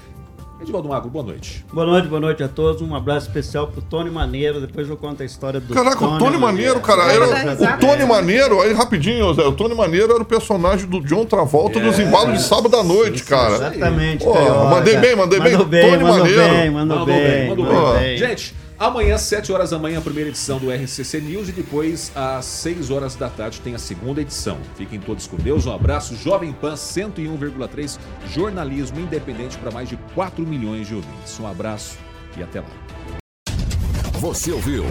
[0.62, 1.66] Edivaldo Magro, boa noite.
[1.72, 2.82] Boa noite, boa noite a todos.
[2.82, 4.60] Um abraço especial pro Tony Maneiro.
[4.60, 7.04] Depois eu conto a história do Caraca, Tony o Tony Maneiro, cara.
[7.14, 9.44] Era, o Tony Maneiro, aí rapidinho, Zé.
[9.44, 12.84] O Tony Maneiro era o personagem do John Travolta é, dos embalos de sábado à
[12.84, 13.56] noite, cara.
[13.56, 14.26] Exatamente.
[14.26, 14.34] Pô,
[14.70, 15.82] mandei bem, mandei mandou bem.
[15.82, 15.92] bem.
[15.92, 16.42] Tony mandou Maneiro.
[16.42, 18.18] Bem, mandou, mandou bem, bem, mandou bem.
[18.18, 18.56] Gente.
[18.80, 22.90] Amanhã, 7 horas da manhã, a primeira edição do RCC News e depois, às 6
[22.90, 24.58] horas da tarde, tem a segunda edição.
[24.78, 26.16] Fiquem todos com Deus, um abraço.
[26.16, 28.00] Jovem Pan 101,3,
[28.30, 31.38] jornalismo independente para mais de 4 milhões de ouvintes.
[31.42, 31.98] Um abraço
[32.38, 32.68] e até lá.
[34.14, 34.86] Você ouviu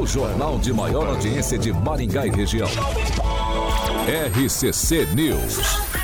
[0.00, 2.68] o jornal de maior audiência de Maringá e região.
[4.06, 6.03] RCC News.